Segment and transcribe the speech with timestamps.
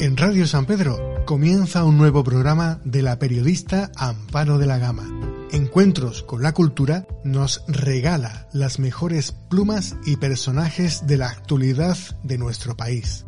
[0.00, 5.06] En Radio San Pedro comienza un nuevo programa de la periodista Amparo de la Gama.
[5.52, 12.38] Encuentros con la Cultura nos regala las mejores plumas y personajes de la actualidad de
[12.38, 13.26] nuestro país.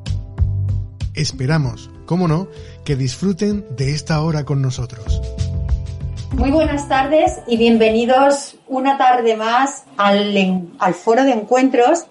[1.13, 2.49] Esperamos, como no,
[2.87, 5.21] que disfruten de esta hora con nosotros.
[6.31, 10.35] Muy buenas tardes y bienvenidos una tarde más al,
[10.79, 12.07] al foro de encuentros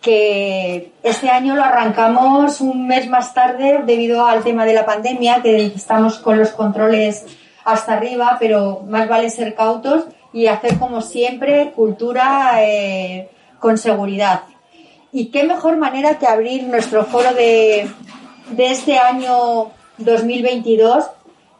[0.00, 5.42] que este año lo arrancamos un mes más tarde debido al tema de la pandemia,
[5.42, 7.26] que estamos con los controles
[7.64, 14.42] hasta arriba, pero más vale ser cautos y hacer como siempre cultura eh, con seguridad.
[15.12, 17.90] Y qué mejor manera que abrir nuestro foro de,
[18.50, 21.04] de este año 2022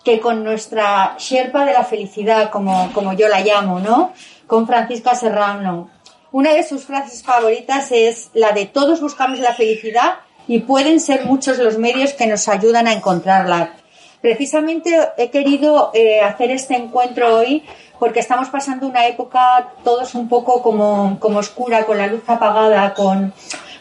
[0.04, 4.12] que con nuestra Sherpa de la felicidad, como, como yo la llamo, ¿no?
[4.46, 5.90] Con Francisca Serrano.
[6.32, 11.24] Una de sus frases favoritas es la de todos buscamos la felicidad y pueden ser
[11.24, 13.74] muchos los medios que nos ayudan a encontrarla.
[14.20, 17.64] Precisamente he querido eh, hacer este encuentro hoy
[17.98, 22.94] porque estamos pasando una época todos un poco como, como oscura, con la luz apagada,
[22.94, 23.32] con,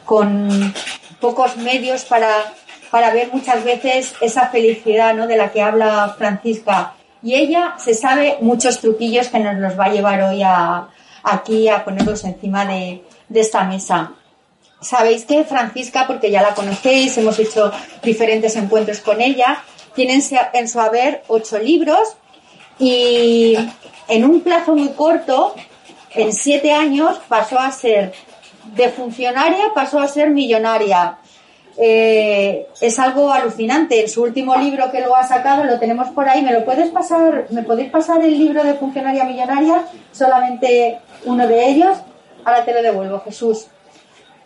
[0.03, 0.73] con
[1.21, 2.31] pocos medios para,
[2.89, 5.27] para ver muchas veces esa felicidad ¿no?
[5.27, 6.93] de la que habla Francisca.
[7.21, 10.87] Y ella se sabe muchos truquillos que nos los va a llevar hoy a,
[11.23, 13.03] aquí a ponerlos encima de,
[13.33, 14.13] esta mesa.
[14.81, 20.21] Sabéis que Francisca, porque ya la conocéis, hemos hecho diferentes encuentros con ella, tiene
[20.53, 22.15] en su haber ocho libros
[22.79, 23.55] y
[24.07, 25.53] en un plazo muy corto,
[26.11, 28.13] en siete años, pasó a ser
[28.75, 31.17] de funcionaria, pasó a ser millonaria.
[31.81, 34.01] Eh, es algo alucinante.
[34.01, 36.41] En su último libro que lo ha sacado lo tenemos por ahí.
[36.41, 37.47] ¿Me lo puedes pasar?
[37.51, 39.85] ¿Me podéis pasar el libro de funcionaria millonaria?
[40.11, 41.97] Solamente uno de ellos.
[42.43, 43.67] Ahora te lo devuelvo, Jesús.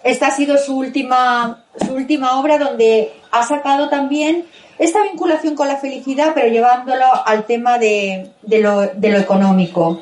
[0.03, 4.45] Esta ha sido su última, su última obra donde ha sacado también
[4.78, 10.02] esta vinculación con la felicidad, pero llevándolo al tema de, lo, de lo económico.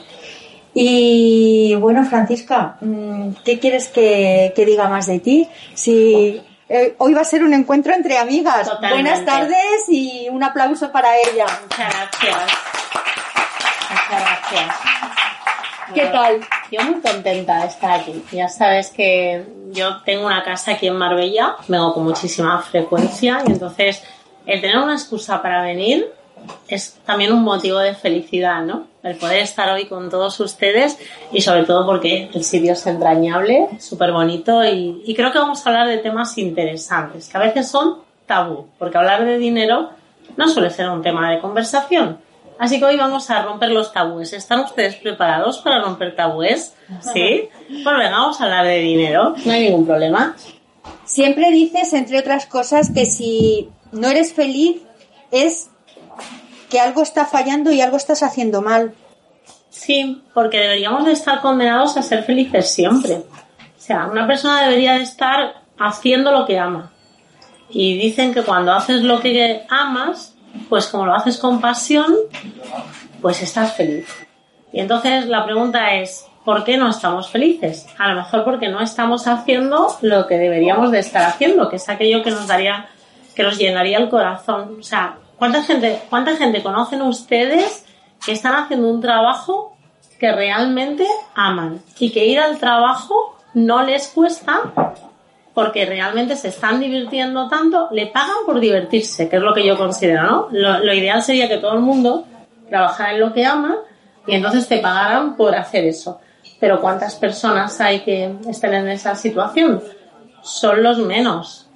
[0.73, 5.47] Y bueno, Francisca, mm, ¿qué quieres que, que diga más de ti?
[5.75, 6.41] Si
[6.73, 8.71] eh, hoy va a ser un encuentro entre amigas.
[8.79, 11.45] Buenas tardes y un aplauso para ella.
[11.63, 12.37] Muchas gracias.
[13.89, 14.75] Muchas gracias.
[15.93, 16.39] ¿Qué tal?
[16.71, 18.23] Yo muy contenta de estar aquí.
[18.31, 23.51] Ya sabes que yo tengo una casa aquí en Marbella, vengo con muchísima frecuencia y
[23.51, 24.01] entonces
[24.45, 26.09] el tener una excusa para venir
[26.69, 28.87] es también un motivo de felicidad, ¿no?
[29.03, 30.97] El poder estar hoy con todos ustedes
[31.31, 35.65] y sobre todo porque el sitio es entrañable, súper bonito y, y, creo que vamos
[35.65, 39.89] a hablar de temas interesantes, que a veces son tabú, porque hablar de dinero
[40.37, 42.19] no suele ser un tema de conversación.
[42.61, 44.33] Así que hoy vamos a romper los tabúes.
[44.33, 46.75] ¿Están ustedes preparados para romper tabúes?
[47.11, 47.49] ¿Sí?
[47.83, 49.33] Pues venga, vamos a hablar de dinero.
[49.43, 50.35] No hay ningún problema.
[51.03, 54.83] Siempre dices, entre otras cosas, que si no eres feliz
[55.31, 55.70] es
[56.71, 58.93] que algo está fallando y algo estás haciendo mal.
[59.69, 63.15] Sí, porque deberíamos de estar condenados a ser felices siempre.
[63.15, 66.91] O sea, una persona debería de estar haciendo lo que ama.
[67.69, 70.35] Y dicen que cuando haces lo que amas,
[70.69, 72.15] pues como lo haces con pasión,
[73.21, 74.07] pues estás feliz.
[74.73, 77.87] Y entonces la pregunta es, ¿por qué no estamos felices?
[77.97, 81.89] A lo mejor porque no estamos haciendo lo que deberíamos de estar haciendo, que es
[81.89, 82.87] aquello que nos daría,
[83.35, 84.77] que nos llenaría el corazón.
[84.79, 87.83] O sea, ¿Cuánta gente, ¿Cuánta gente conocen ustedes
[88.23, 89.75] que están haciendo un trabajo
[90.19, 91.03] que realmente
[91.33, 94.61] aman y que ir al trabajo no les cuesta
[95.55, 99.75] porque realmente se están divirtiendo tanto, le pagan por divertirse, que es lo que yo
[99.79, 100.47] considero, ¿no?
[100.51, 102.27] Lo, ideal sería que todo el mundo
[102.69, 103.77] trabajara en lo que ama
[104.27, 106.19] y entonces te pagaran por hacer eso.
[106.59, 109.81] Pero ¿cuántas personas hay que estén en esa situación?
[110.43, 111.67] Son los menos.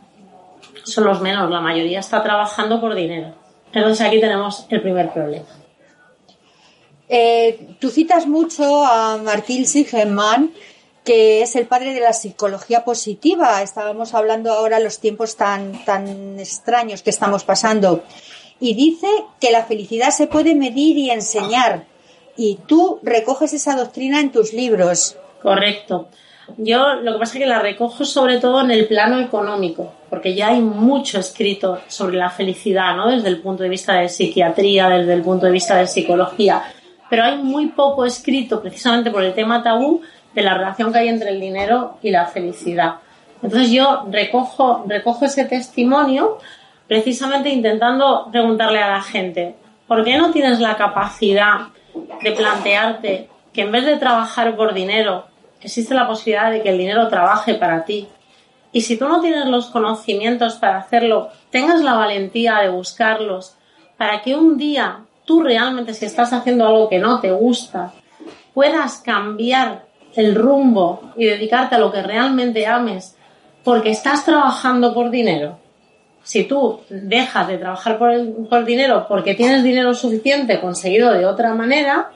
[0.83, 1.49] Son los menos.
[1.49, 3.43] La mayoría está trabajando por dinero.
[3.75, 5.45] Entonces aquí tenemos el primer problema.
[7.09, 10.51] Eh, tú citas mucho a Martin Seligman,
[11.03, 13.61] que es el padre de la psicología positiva.
[13.61, 18.03] Estábamos hablando ahora los tiempos tan, tan extraños que estamos pasando.
[18.61, 19.07] Y dice
[19.41, 21.85] que la felicidad se puede medir y enseñar.
[22.37, 25.17] Y tú recoges esa doctrina en tus libros.
[25.41, 26.07] Correcto.
[26.57, 30.35] Yo lo que pasa es que la recojo sobre todo en el plano económico, porque
[30.35, 33.09] ya hay mucho escrito sobre la felicidad, ¿no?
[33.09, 36.63] Desde el punto de vista de psiquiatría, desde el punto de vista de psicología.
[37.09, 40.01] Pero hay muy poco escrito precisamente por el tema tabú
[40.33, 42.95] de la relación que hay entre el dinero y la felicidad.
[43.41, 46.37] Entonces yo recojo, recojo ese testimonio
[46.87, 49.55] precisamente intentando preguntarle a la gente,
[49.87, 51.67] ¿por qué no tienes la capacidad
[52.21, 55.25] de plantearte que en vez de trabajar por dinero,
[55.65, 58.07] existe la posibilidad de que el dinero trabaje para ti
[58.71, 63.55] Y si tú no tienes los conocimientos para hacerlo, tengas la valentía de buscarlos
[63.97, 67.93] para que un día tú realmente, si estás haciendo algo que no te gusta,
[68.53, 69.85] puedas cambiar
[70.15, 73.15] el rumbo y dedicarte a lo que realmente ames
[73.63, 75.57] porque estás trabajando por dinero.
[76.23, 78.11] Si tú dejas de trabajar por,
[78.49, 82.11] por dinero porque tienes dinero suficiente conseguido de otra manera,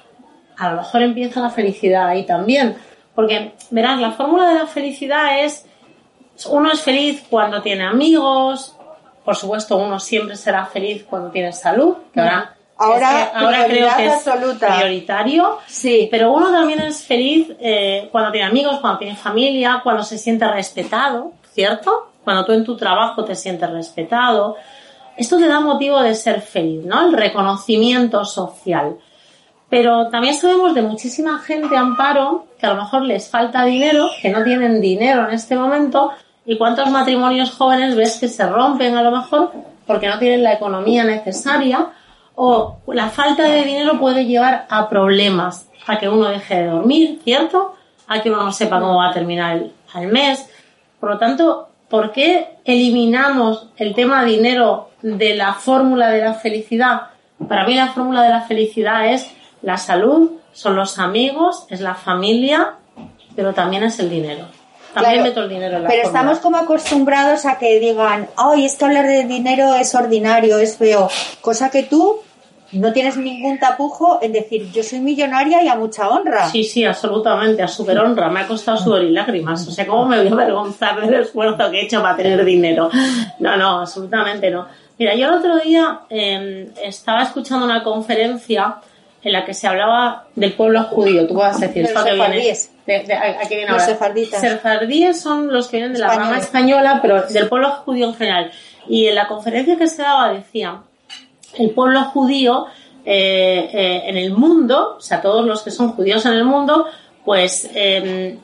[0.57, 2.75] a lo mejor empieza la felicidad ahí también.
[3.19, 5.65] Porque, verás, la fórmula de la felicidad es,
[6.45, 8.77] uno es feliz cuando tiene amigos,
[9.25, 14.05] por supuesto, uno siempre será feliz cuando tiene salud, que ahora, ahora, ahora creo que
[14.05, 14.73] es absoluta.
[14.77, 16.07] prioritario, Sí.
[16.09, 20.47] pero uno también es feliz eh, cuando tiene amigos, cuando tiene familia, cuando se siente
[20.47, 22.11] respetado, ¿cierto?
[22.23, 24.55] Cuando tú en tu trabajo te sientes respetado.
[25.17, 27.05] Esto te da motivo de ser feliz, ¿no?
[27.05, 28.95] El reconocimiento social.
[29.69, 34.29] Pero también sabemos de muchísima gente, Amparo, que a lo mejor les falta dinero, que
[34.29, 36.11] no tienen dinero en este momento,
[36.45, 39.51] y cuántos matrimonios jóvenes ves que se rompen a lo mejor
[39.85, 41.89] porque no tienen la economía necesaria,
[42.35, 47.19] o la falta de dinero puede llevar a problemas, a que uno deje de dormir,
[47.23, 47.75] ¿cierto?
[48.07, 49.57] A que uno no sepa cómo va a terminar
[49.95, 50.47] el, mes.
[50.99, 57.01] Por lo tanto, ¿por qué eliminamos el tema dinero de la fórmula de la felicidad?
[57.47, 59.29] Para mí la fórmula de la felicidad es
[59.61, 62.75] la salud, son los amigos, es la familia,
[63.35, 64.45] pero también es el dinero.
[64.93, 66.19] También Claro, meto el dinero en la Pero fórmula.
[66.21, 70.77] estamos como acostumbrados a que digan, ay, es que hablar de dinero es ordinario, es
[70.77, 71.09] feo.
[71.41, 72.17] Cosa que tú
[72.71, 76.47] no tienes ningún tapujo en decir, yo soy millonaria y a mucha honra.
[76.49, 78.29] Sí, sí, absolutamente, a super honra.
[78.29, 79.67] Me ha costado sudor y lágrimas.
[79.67, 82.89] O sea, ¿cómo me voy a avergonzar del esfuerzo que he hecho para tener dinero?
[83.39, 84.65] No, no, absolutamente no.
[84.97, 88.75] Mira, yo el otro día eh, estaba escuchando una conferencia
[89.21, 91.27] en la que se hablaba del pueblo judío.
[91.27, 92.35] Tú vas a decir, De ¿esto viene?
[92.85, 94.39] De- de- ¿a- a qué viene Los sefarditas.
[94.41, 98.51] Sefardíes son los que vienen de la rama española, pero del pueblo judío en general.
[98.87, 100.81] Y en la conferencia que se daba decía,
[101.57, 102.65] el pueblo judío
[103.05, 106.85] eh, eh, en el mundo, o sea, todos los que son judíos en el mundo,
[107.25, 108.37] pues eh,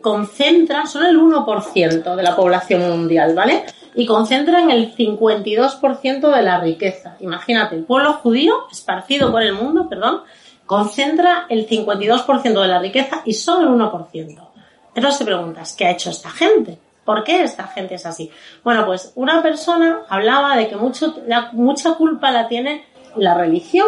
[0.00, 3.64] concentran, son el 1% de la población mundial, ¿vale?
[3.96, 7.16] Y concentran el 52% de la riqueza.
[7.20, 10.20] Imagínate, el pueblo judío, esparcido por el mundo, perdón,
[10.66, 14.48] concentra el 52% de la riqueza y solo el 1%.
[14.94, 16.78] Entonces te preguntas, ¿qué ha hecho esta gente?
[17.04, 18.30] ¿Por qué esta gente es así?
[18.64, 22.84] Bueno, pues una persona hablaba de que mucho, la- mucha culpa la tiene
[23.16, 23.86] la religión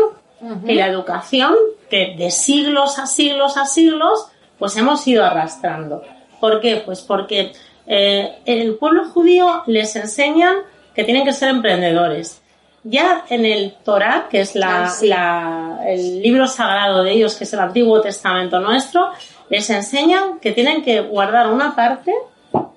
[0.67, 1.53] y la educación
[1.91, 4.29] que de siglos a siglos a siglos
[4.59, 6.03] pues hemos ido arrastrando.
[6.41, 6.81] ¿Por qué?
[6.85, 7.53] Pues porque
[7.89, 10.57] eh, en el pueblo judío les enseñan
[10.95, 12.43] que tienen que ser emprendedores.
[12.85, 15.09] Ya en el Torah, que es la, Ah, sí.
[15.09, 19.11] la- el libro sagrado de ellos, que es el Antiguo Testamento nuestro,
[19.51, 22.13] les enseñan que tienen que guardar una parte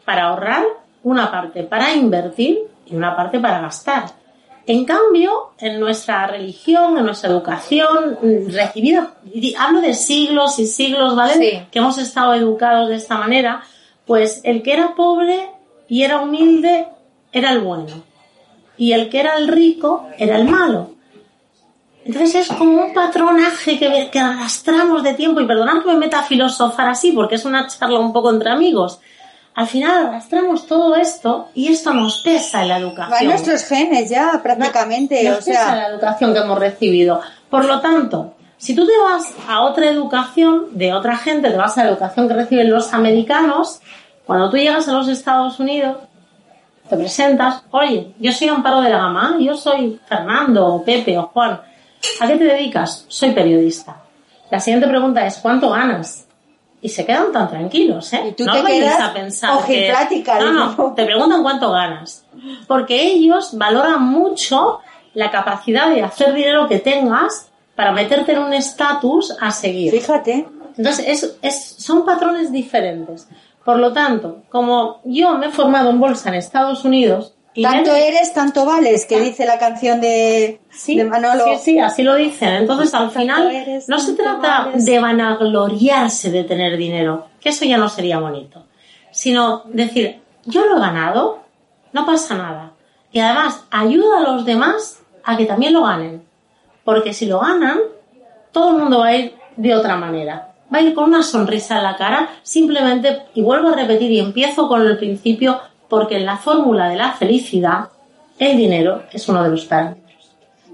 [0.06, 0.64] para ahorrar,
[1.04, 4.06] una parte para invertir y una parte para gastar.
[4.68, 8.18] En cambio, en nuestra religión, en nuestra educación,
[8.50, 9.14] recibida,
[9.58, 11.34] hablo de siglos y siglos, ¿vale?
[11.34, 11.64] Sí.
[11.72, 13.62] Que hemos estado educados de esta manera,
[14.06, 15.50] pues el que era pobre
[15.88, 16.88] y era humilde
[17.32, 18.04] era el bueno.
[18.78, 20.92] Y el que era el rico era el malo.
[22.04, 26.20] Entonces es como un patronaje que, que arrastramos de tiempo, y perdonad que me meta
[26.20, 29.00] a filosofar así, porque es una charla un poco entre amigos.
[29.54, 33.30] Al final arrastramos todo esto y esto nos pesa en la Va en educación.
[33.30, 35.24] nuestros genes ya, prácticamente.
[35.24, 37.22] Nos o pesa sea, la educación que hemos recibido.
[37.50, 41.76] Por lo tanto, si tú te vas a otra educación de otra gente, te vas
[41.80, 43.82] a la educación que reciben los americanos,
[44.24, 45.98] cuando tú llegas a los Estados Unidos,
[46.88, 51.24] te presentas, oye, yo soy Amparo de la Gama, yo soy Fernando, o Pepe, o
[51.24, 51.60] Juan.
[52.20, 53.06] ¿A qué te dedicas?
[53.08, 54.04] Soy periodista.
[54.52, 56.28] La siguiente pregunta es, ¿cuánto ganas?
[56.84, 58.28] Y se quedan tan tranquilos, ¿eh?
[58.30, 59.92] Y tú no te quedas a pensar que...
[60.40, 62.26] No, no, te preguntan cuánto ganas.
[62.68, 64.82] Porque ellos valoran mucho
[65.16, 69.92] la capacidad de hacer dinero que tengas para meterte en un estatus a seguir.
[69.92, 70.48] fíjate.
[70.78, 73.28] Entonces, es, es- son patrones diferentes.
[73.66, 77.36] Por lo tanto, como yo me he formado en bolsa en Estados Unidos...
[77.54, 81.44] y Tanto me- eres, tanto vales, que dice la canción de, Sí, de Manolo.
[81.46, 82.50] sí, sí, así lo dicen.
[82.56, 84.86] Entonces, al final, eres, no se trata vales.
[84.86, 88.66] de vanagloriarse de tener dinero, que eso ya no sería bonito,
[89.12, 91.42] sino decir, yo lo he ganado,
[91.94, 92.72] no pasa nada.
[93.12, 96.24] Y además, ayuda a los demás a que también lo ganen.
[96.84, 97.80] Porque si lo ganan,
[98.52, 100.54] todo el mundo va a ir de otra manera.
[100.74, 104.20] Va a ir con una sonrisa en la cara, simplemente, y vuelvo a repetir y
[104.20, 105.60] empiezo con el principio,
[105.90, 107.90] porque en la fórmula de la felicidad,
[108.40, 110.02] el dinero es uno de los parámetros.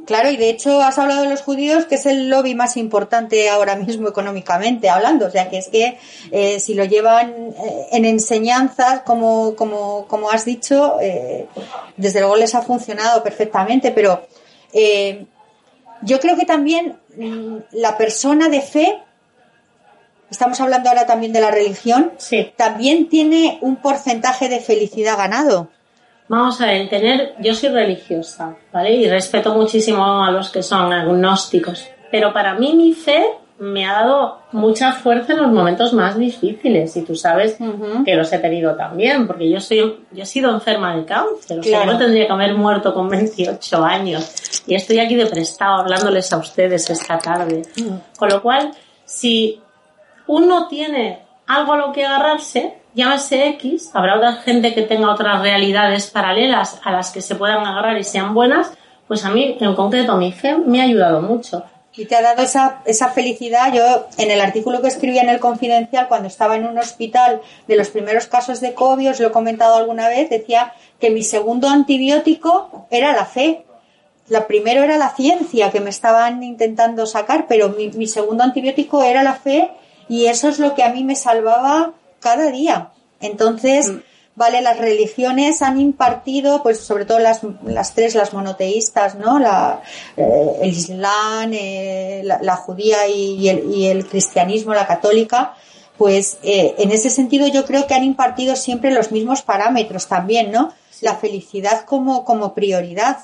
[0.08, 3.50] Claro, y de hecho has hablado de los judíos, que es el lobby más importante
[3.50, 5.26] ahora mismo económicamente hablando.
[5.26, 5.98] O sea, que es que
[6.32, 11.48] eh, si lo llevan eh, en enseñanzas, como, como, como has dicho, eh,
[11.98, 13.92] desde luego les ha funcionado perfectamente.
[13.92, 14.26] Pero
[16.08, 19.00] yo creo que también mm, la persona de fe,
[20.32, 22.14] estamos hablando ahora también de la religión,
[22.56, 25.70] también tiene un porcentaje de felicidad ganado.
[26.30, 28.94] Vamos a ver, tener, yo soy religiosa, ¿vale?
[28.94, 31.88] Y respeto muchísimo a los que son agnósticos.
[32.12, 33.26] Pero para mí mi fe
[33.60, 36.96] me ha dado mucha fuerza en los momentos más difíciles.
[36.96, 37.58] Y tú sabes
[38.06, 41.60] que los he tenido también porque yo soy yo he sido enferma de cáncer.
[41.60, 44.64] O sea yo tendría que haber muerto con 28 años.
[44.68, 47.64] Y estoy aquí de prestado hablándoles a ustedes esta tarde.
[48.18, 48.72] Con lo cual
[49.06, 49.62] si
[50.28, 55.42] uno tiene algo a lo que agarrarse llámese X, habrá otra gente que tenga otras
[55.42, 58.74] realidades paralelas a las que se puedan agarrar y sean buenas,
[59.08, 61.64] pues a mí en concreto mi fe me ha ayudado mucho.
[61.98, 63.74] Y te ha dado esa, esa felicidad.
[63.74, 67.76] Yo, en el artículo que escribía en el Confidencial, cuando estaba en un hospital de
[67.76, 71.68] los primeros casos de COVID, os lo he comentado alguna vez, decía que mi segundo
[71.68, 73.66] antibiótico era la fe.
[74.30, 79.04] La primero era la ciencia que me estaban intentando sacar, pero mi, mi segundo antibiótico
[79.04, 79.72] era la fe
[80.08, 82.92] y eso es lo que a mí me salvaba cada día.
[83.20, 84.00] Entonces, mm.
[84.38, 89.40] Vale, las religiones han impartido, pues sobre todo las, las tres, las monoteístas, ¿no?
[89.40, 89.82] La,
[90.16, 95.56] eh, el Islam, eh, la, judía y, el, y, el, cristianismo, la católica,
[95.98, 100.52] pues eh, en ese sentido yo creo que han impartido siempre los mismos parámetros también,
[100.52, 100.72] ¿no?
[101.02, 103.18] La felicidad como, como prioridad.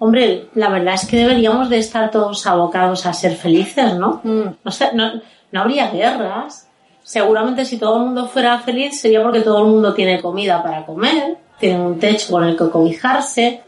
[0.00, 4.20] Hombre, la verdad es que deberíamos de estar todos abocados a ser felices, ¿no?
[4.24, 4.56] Mm.
[4.94, 5.22] No,
[5.52, 6.66] no habría guerras,
[7.02, 10.84] seguramente si todo el mundo fuera feliz sería porque todo el mundo tiene comida para
[10.86, 13.62] comer, tiene un techo con el que cobijarse.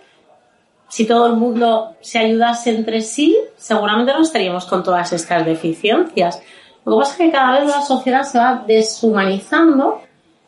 [0.88, 6.40] Si todo el mundo se ayudase entre sí, seguramente no estaríamos con todas estas deficiencias.
[6.84, 10.02] Lo que pasa es que cada vez la sociedad se va deshumanizando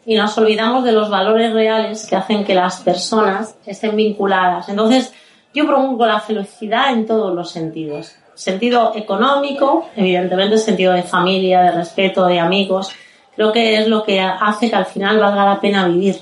[0.05, 4.69] y nos olvidamos de los valores reales que hacen que las personas estén vinculadas.
[4.69, 5.13] Entonces,
[5.53, 11.73] yo promuevo la felicidad en todos los sentidos sentido económico, evidentemente sentido de familia, de
[11.73, 12.93] respeto, de amigos,
[13.35, 16.17] creo que es lo que hace que al final valga la pena vivir.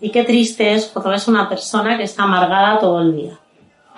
[0.00, 3.38] Y qué triste es cuando ves una persona que está amargada todo el día.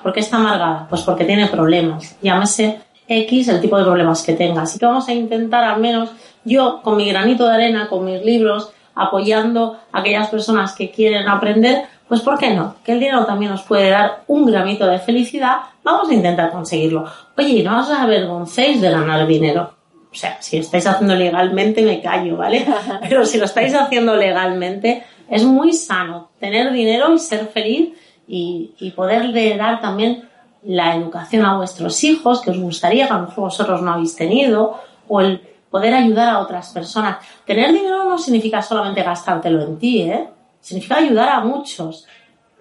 [0.03, 0.87] ¿Por qué está amargada?
[0.89, 2.17] Pues porque tiene problemas.
[2.21, 4.63] Llámese X el tipo de problemas que tenga.
[4.63, 6.11] Así que vamos a intentar al menos
[6.45, 11.29] yo con mi granito de arena, con mis libros, apoyando a aquellas personas que quieren
[11.29, 12.77] aprender, pues ¿por qué no?
[12.85, 17.05] Que el dinero también nos puede dar un gramito de felicidad, vamos a intentar conseguirlo.
[17.37, 19.75] Oye, no os avergoncéis de ganar dinero.
[20.11, 22.65] O sea, si estáis haciendo legalmente me callo, ¿vale?
[23.09, 27.93] Pero si lo estáis haciendo legalmente, es muy sano tener dinero y ser feliz
[28.27, 30.29] y, y poderle dar también
[30.63, 34.17] la educación a vuestros hijos que os gustaría, que a lo mejor vosotros no habéis
[34.17, 37.19] tenido, o el poder ayudar a otras personas.
[37.45, 40.29] Tener dinero no significa solamente gastártelo en ti, ¿eh?
[40.67, 42.07] Significa ayudar a muchos.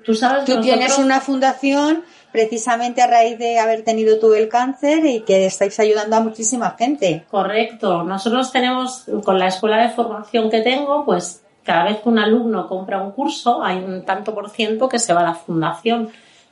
[0.05, 5.03] Tú sabes Tú tienes una fundación precisamente a raíz de haber tenido tú el cáncer
[5.07, 7.25] y que estáis ayudando a muchísima gente.
[7.31, 8.03] Correcto.
[8.03, 12.67] Nosotros tenemos, con la escuela de formación que tengo, pues cada vez que un alumno
[12.67, 16.09] compra un curso, hay un tanto por ciento que se va a la fundación.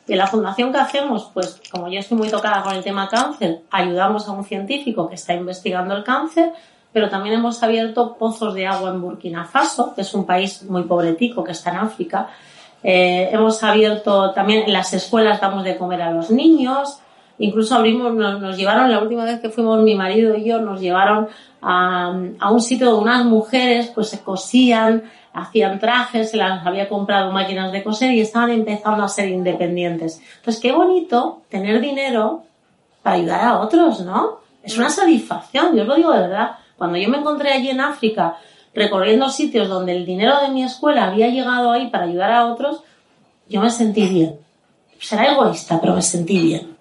[0.08, 3.08] Y en la fundación que hacemos, pues como yo estoy muy tocada con el tema
[3.10, 6.52] cáncer, ayudamos a un científico que está investigando el cáncer,
[6.94, 10.84] pero también hemos abierto pozos de agua en Burkina Faso, que es un país muy
[10.84, 12.30] pobretico que está en África.
[12.84, 17.00] Eh, hemos abierto también en las escuelas, damos de comer a los niños.
[17.40, 21.28] Incluso abrimos, nos, llevaron, la última vez que fuimos mi marido y yo, nos llevaron
[21.62, 26.88] a, a un sitio donde unas mujeres pues se cosían, hacían trajes, se las había
[26.88, 30.22] comprado máquinas de coser y estaban empezando a ser independientes.
[30.38, 32.44] Entonces, qué bonito tener dinero
[33.02, 34.44] para ayudar a otros, ¿no?
[34.62, 36.58] Es una satisfacción, yo os lo digo de verdad.
[36.78, 38.38] Cuando yo me encontré allí en África
[38.74, 42.84] recorriendo sitios donde el dinero de mi escuela había llegado ahí para ayudar a otros,
[43.48, 44.40] yo me sentí bien.
[45.00, 46.74] Será egoísta, pero me sentí bien.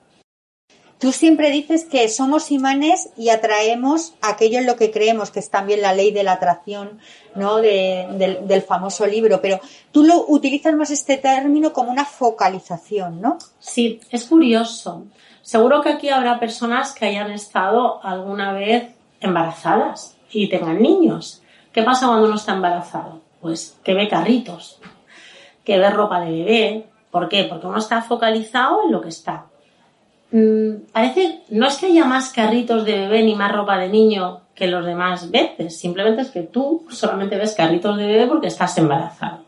[1.02, 5.50] Tú siempre dices que somos imanes y atraemos aquello en lo que creemos, que es
[5.50, 7.00] también la ley de la atracción,
[7.34, 7.56] ¿no?
[7.56, 13.38] del, del, famoso libro, pero tú lo utilizas más este término como una focalización, ¿no?
[13.58, 15.06] Sí, es curioso.
[15.42, 21.42] Seguro que aquí habrá personas que hayan estado alguna vez embarazadas y tengan niños.
[21.72, 23.20] ¿Qué pasa cuando uno está embarazado?
[23.40, 24.80] Pues que ve carritos,
[25.64, 26.86] que ve ropa de bebé.
[27.10, 27.44] ¿Por qué?
[27.44, 29.46] Porque uno está focalizado en lo que está.
[30.32, 34.40] Mm, parece, no es que haya más carritos de bebé ni más ropa de niño
[34.54, 38.76] que los demás veces, simplemente es que tú solamente ves carritos de bebé porque estás
[38.78, 39.40] embarazado.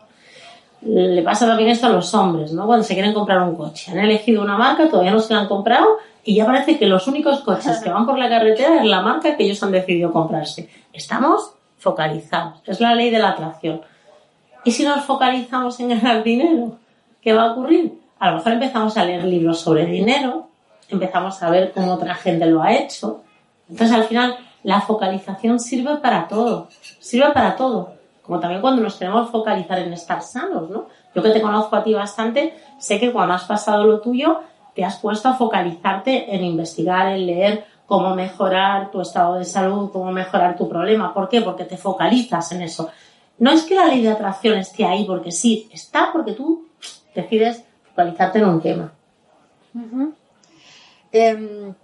[0.82, 2.66] Le pasa también esto a los hombres, ¿no?
[2.66, 3.92] Cuando se quieren comprar un coche.
[3.92, 5.86] Han elegido una marca, todavía no se la han comprado
[6.24, 9.36] y ya parece que los únicos coches que van por la carretera es la marca
[9.36, 10.68] que ellos han decidido comprarse.
[10.92, 12.62] Estamos focalizados.
[12.66, 13.82] Es la ley de la atracción.
[14.64, 16.78] ¿Y si nos focalizamos en ganar dinero?
[17.20, 18.00] ¿Qué va a ocurrir?
[18.18, 20.48] A lo mejor empezamos a leer libros sobre dinero,
[20.88, 23.22] empezamos a ver cómo otra gente lo ha hecho.
[23.68, 26.68] Entonces, al final, la focalización sirve para todo.
[27.00, 27.92] Sirve para todo.
[28.22, 30.86] Como también cuando nos tenemos que focalizar en estar sanos, ¿no?
[31.14, 34.40] Yo que te conozco a ti bastante, sé que cuando has pasado lo tuyo,
[34.74, 39.90] te has puesto a focalizarte en investigar, en leer cómo mejorar tu estado de salud,
[39.92, 41.12] cómo mejorar tu problema.
[41.12, 41.40] ¿Por qué?
[41.42, 42.90] Porque te focalizas en eso.
[43.38, 46.66] No es que la ley de atracción esté ahí porque sí, está porque tú
[47.14, 48.92] decides focalizarte en un tema.
[51.12, 51.74] Em,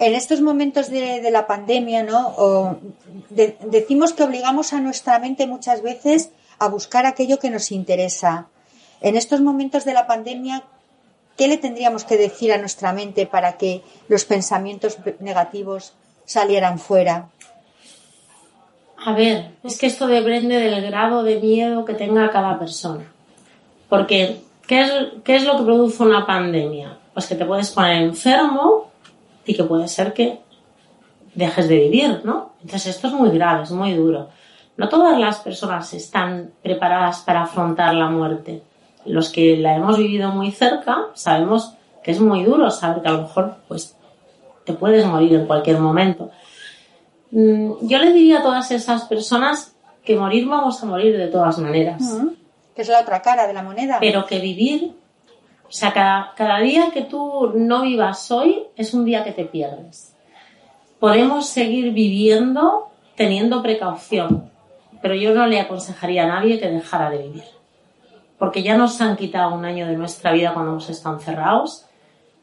[0.00, 2.78] en estos momentos de, la pandemia, ¿no?
[3.28, 8.48] decimos que obligamos a nuestra mente muchas veces a buscar aquello que nos interesa.
[9.02, 10.64] En estos momentos de la pandemia,
[11.40, 15.94] ¿qué le tendríamos que decir a nuestra mente para que los pensamientos negativos
[16.26, 17.30] salieran fuera?
[19.06, 23.10] A ver, es que esto depende del grado de miedo que tenga cada persona.
[23.88, 24.92] Porque, ¿qué es,
[25.24, 26.98] qué es lo que produce una pandemia?
[27.14, 28.90] Pues que te puedes poner enfermo
[29.46, 30.40] y que puede ser que
[31.34, 32.52] dejes de vivir, ¿no?
[32.60, 34.28] Entonces esto es muy grave, es muy duro.
[34.76, 38.62] No todas las personas están preparadas para afrontar la muerte.
[39.04, 43.12] Los que la hemos vivido muy cerca sabemos que es muy duro saber que a
[43.12, 43.96] lo mejor pues
[44.64, 46.30] te puedes morir en cualquier momento.
[47.30, 51.58] Mm, yo le diría a todas esas personas que morir vamos a morir de todas
[51.58, 52.02] maneras.
[52.74, 53.98] Que es la otra cara de la moneda.
[54.00, 54.94] Pero que vivir
[55.70, 55.92] o sea,
[56.36, 60.16] cada, día que tú no vivas hoy es un día que te pierdes.
[60.98, 64.50] Podemos seguir viviendo teniendo precaución,
[65.00, 67.44] pero yo no le aconsejaría a nadie que dejara de vivir.
[68.40, 71.86] Porque ya nos han quitado un año de nuestra vida cuando hemos estado encerrados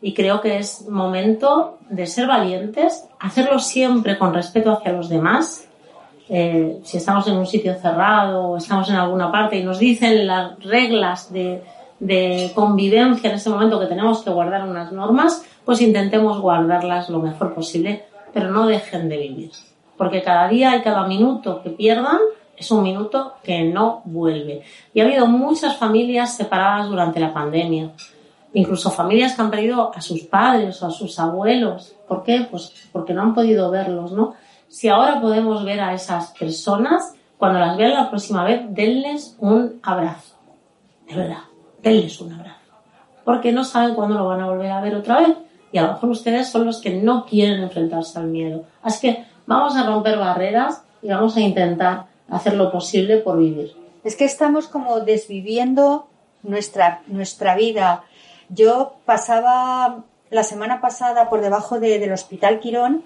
[0.01, 5.68] y creo que es momento de ser valientes, hacerlo siempre con respeto hacia los demás.
[6.30, 10.27] Eh, si estamos en un sitio cerrado o estamos en alguna parte y nos dicen
[10.27, 11.63] las reglas de,
[12.00, 17.20] de convivencia en ese momento que tenemos que guardar unas normas, pues intentemos guardarlas lo
[17.20, 19.51] mejor posible, pero no dejen de vivir.
[19.98, 22.20] Porque cada día y cada minuto que pierdan
[22.57, 24.63] es un minuto que no vuelve.
[24.93, 27.91] Y ha habido muchas familias separadas durante la pandemia.
[28.53, 31.96] Incluso familias que han perdido a sus padres o a sus abuelos.
[32.07, 32.48] ¿Por qué?
[32.50, 34.33] Pues porque no han podido verlos, ¿no?
[34.67, 39.79] Si ahora podemos ver a esas personas, cuando las vean la próxima vez, denles un
[39.83, 40.35] abrazo.
[41.07, 41.43] De verdad
[41.81, 42.57] denles un abrazo.
[43.24, 45.37] Porque no saben cuándo lo van a volver a ver otra vez.
[45.72, 48.63] Y a lo mejor ustedes son los que no quieren enfrentarse al miedo.
[48.81, 53.75] Así que vamos a romper barreras y vamos a intentar hacer lo posible por vivir.
[54.03, 56.07] Es que estamos como desviviendo
[56.44, 58.03] nuestra, nuestra vida.
[58.50, 63.03] Yo pasaba la semana pasada por debajo del Hospital Quirón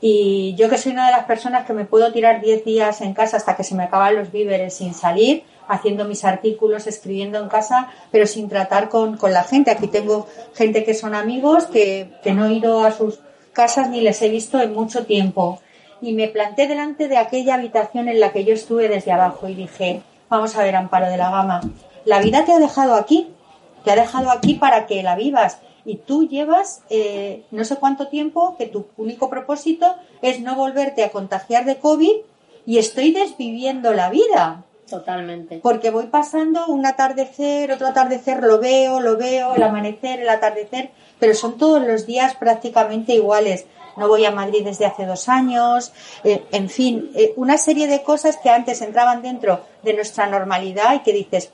[0.00, 3.14] y yo que soy una de las personas que me puedo tirar 10 días en
[3.14, 7.48] casa hasta que se me acaban los víveres sin salir, haciendo mis artículos, escribiendo en
[7.48, 9.70] casa, pero sin tratar con, la gente.
[9.70, 13.20] Aquí tengo gente que son amigos, que, que no he ido a sus
[13.52, 15.60] casas ni les he visto en mucho tiempo.
[16.02, 19.54] Y me planté delante de aquella habitación en la que yo estuve desde abajo y
[19.54, 21.62] dije, vamos a ver, Amparo de la Gama,
[22.04, 23.28] la vida te ha dejado aquí,
[23.84, 25.58] te ha dejado aquí para que la vivas.
[25.84, 31.04] Y tú llevas eh, no sé cuánto tiempo que tu único propósito es no volverte
[31.04, 32.16] a contagiar de COVID
[32.66, 34.64] y estoy desviviendo la vida.
[34.88, 35.60] Totalmente.
[35.62, 40.90] Porque voy pasando un atardecer, otro atardecer, lo veo, lo veo, el amanecer, el atardecer,
[41.18, 43.66] pero son todos los días prácticamente iguales.
[43.96, 45.92] No voy a Madrid desde hace dos años,
[46.24, 50.94] eh, en fin, eh, una serie de cosas que antes entraban dentro de nuestra normalidad
[50.94, 51.50] y que dices,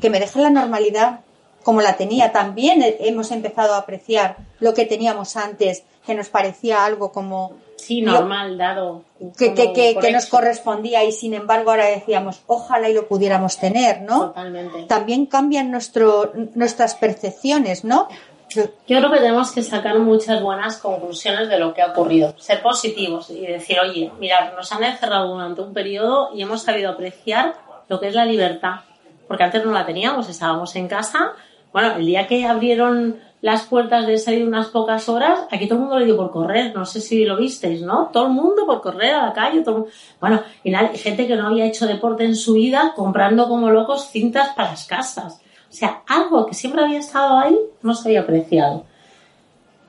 [0.00, 1.20] que me deje la normalidad
[1.62, 2.32] como la tenía.
[2.32, 8.00] También hemos empezado a apreciar lo que teníamos antes, que nos parecía algo como Sí,
[8.00, 9.02] normal, dado.
[9.38, 14.28] Que, que, nos correspondía y sin embargo ahora decíamos, ojalá y lo pudiéramos tener, ¿no?
[14.28, 14.84] Totalmente.
[14.84, 18.08] También cambian nuestro, nuestras percepciones, ¿no?
[18.48, 22.34] Yo creo que tenemos que sacar muchas buenas conclusiones de lo que ha ocurrido.
[22.38, 26.90] Ser positivos y decir, oye, mirad, nos han encerrado durante un periodo y hemos sabido
[26.90, 27.54] apreciar
[27.88, 28.80] lo que es la libertad.
[29.26, 31.32] Porque antes no la teníamos, estábamos en casa.
[31.72, 35.80] Bueno, el día que abrieron las puertas de salir unas pocas horas, aquí todo el
[35.82, 38.10] mundo le dio por correr, no sé si lo visteis, ¿no?
[38.12, 39.88] Todo el mundo por correr a la calle, todo
[40.20, 44.50] bueno, y gente que no había hecho deporte en su vida comprando como locos cintas
[44.56, 45.40] para las casas.
[45.76, 48.84] Sea, algo que siempre había estado ahí no se había apreciado.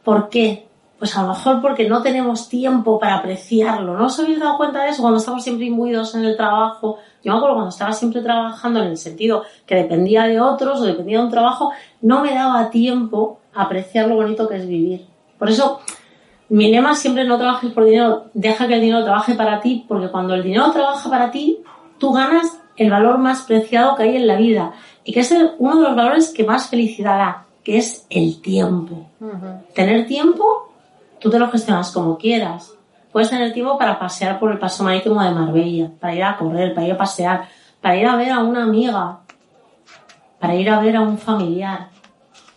[0.03, 0.67] ¿Por qué?
[0.99, 3.95] pues a lo mejor porque no tenemos tiempo para apreciarlo.
[3.97, 6.97] ¿No os habéis dado cuenta de eso cuando estamos siempre imbuidos en el trabajo?
[7.23, 10.85] Yo me acuerdo cuando estaba siempre trabajando en el sentido que dependía de otros o
[10.85, 11.71] dependía de un trabajo,
[12.01, 15.05] no me daba tiempo a apreciar lo bonito que es vivir.
[15.37, 15.81] Por eso,
[16.49, 20.09] mi lema siempre no trabajes por dinero, deja que el dinero trabaje para ti, porque
[20.09, 21.59] cuando el dinero trabaja para ti,
[21.99, 24.73] tú ganas el valor más preciado que hay en la vida
[25.07, 29.07] y que es uno de los valores que más felicidad da, que es el tiempo.
[29.73, 30.67] Tener tiempo
[31.19, 32.73] Tú te lo gestionas como quieras.
[33.11, 36.73] Puedes tener tiempo para pasear por el paso marítimo de Marbella, para ir a correr,
[36.73, 37.47] para ir a pasear,
[37.81, 39.19] para ir a ver a una amiga,
[40.39, 41.89] para ir a ver a un familiar,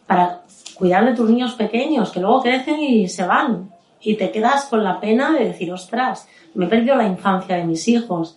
[0.06, 0.42] para
[0.74, 3.70] cuidar de tus niños pequeños que luego crecen y se van.
[4.02, 7.64] Y te quedas con la pena de decir, ostras, me he perdido la infancia de
[7.64, 8.36] mis hijos.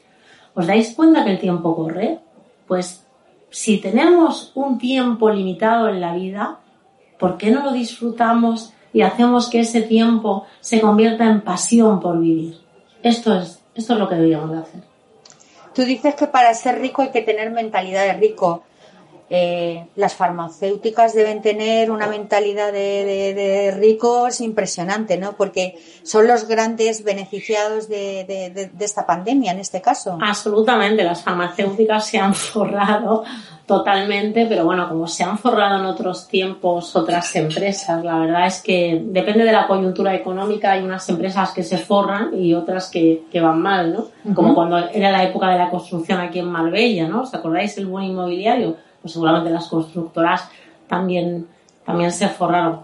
[0.54, 2.20] ¿Os dais cuenta que el tiempo corre?
[2.68, 3.03] Pues
[3.54, 6.58] si tenemos un tiempo limitado en la vida,
[7.20, 12.20] ¿por qué no lo disfrutamos y hacemos que ese tiempo se convierta en pasión por
[12.20, 12.58] vivir.
[13.04, 14.82] Esto es, esto es lo que deberíamos de hacer.
[15.76, 18.64] Tú dices que para ser rico hay que tener mentalidad de rico.
[19.30, 25.34] Eh, las farmacéuticas deben tener una mentalidad de, ricos impresionante, ¿no?
[25.34, 30.18] Porque son los grandes beneficiados de, esta pandemia en este caso.
[30.22, 33.24] Absolutamente, las farmacéuticas se han forrado
[33.66, 38.62] totalmente, pero bueno, como se han forrado en otros tiempos otras empresas, la verdad es
[38.62, 43.24] que depende de la coyuntura económica, hay unas empresas que se forran y otras que,
[43.42, 44.34] van mal, ¿no?
[44.34, 47.22] Como cuando era la época de la construcción aquí en Marbella, ¿no?
[47.22, 48.76] ¿Os acordáis el buen inmobiliario?
[49.04, 50.50] Pues seguramente las constructoras
[50.88, 51.46] también,
[51.86, 52.80] también se forraron.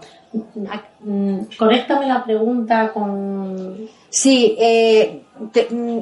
[1.58, 3.88] Conéctame la pregunta con...
[4.10, 5.22] Sí, eh,
[5.70, 5.98] mm,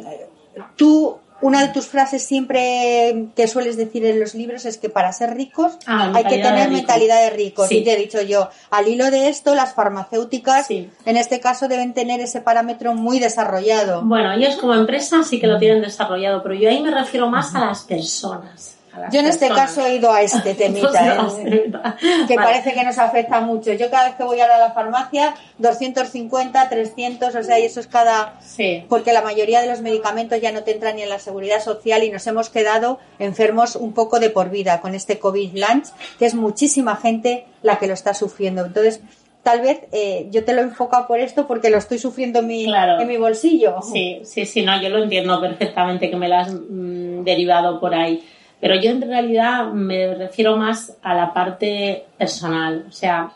[0.76, 5.12] tú una de tus frases siempre que sueles decir en los libros es que para
[5.12, 7.70] ser ricos ah, hay que tener mentalidad de ricos.
[7.70, 11.94] Y te he dicho yo, al hilo de esto, las farmacéuticas en este caso deben
[11.94, 14.02] tener ese parámetro muy desarrollado.
[14.02, 17.54] Bueno, ellos como empresa sí que lo tienen desarrollado, pero yo ahí me refiero más
[17.54, 18.77] a las personas.
[19.10, 21.70] Yo en este caso he ido a este temita, ¿eh?
[22.28, 23.72] que parece que nos afecta mucho.
[23.72, 27.86] Yo cada vez que voy a la farmacia, 250, 300, o sea, y eso es
[27.86, 28.34] cada...
[28.40, 28.84] Sí.
[28.88, 32.02] Porque la mayoría de los medicamentos ya no te entran ni en la seguridad social
[32.02, 36.26] y nos hemos quedado enfermos un poco de por vida con este COVID lunch, que
[36.26, 38.64] es muchísima gente la que lo está sufriendo.
[38.64, 39.00] Entonces,
[39.42, 42.64] tal vez eh, yo te lo enfoco por esto porque lo estoy sufriendo en mi,
[42.66, 43.80] en mi bolsillo.
[43.82, 47.94] Sí, sí, sí, no, yo lo entiendo perfectamente que me lo has mm, derivado por
[47.94, 48.22] ahí.
[48.60, 52.86] Pero yo en realidad me refiero más a la parte personal.
[52.88, 53.32] O sea,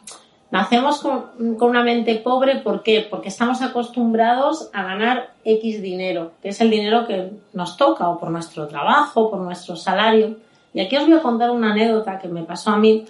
[0.50, 3.06] nacemos con, una mente pobre, ¿por qué?
[3.08, 8.18] Porque estamos acostumbrados a ganar X dinero, que es el dinero que nos toca, o
[8.18, 10.36] por nuestro trabajo, por nuestro salario.
[10.74, 13.04] Y aquí os voy a contar una anécdota que me pasó a mí.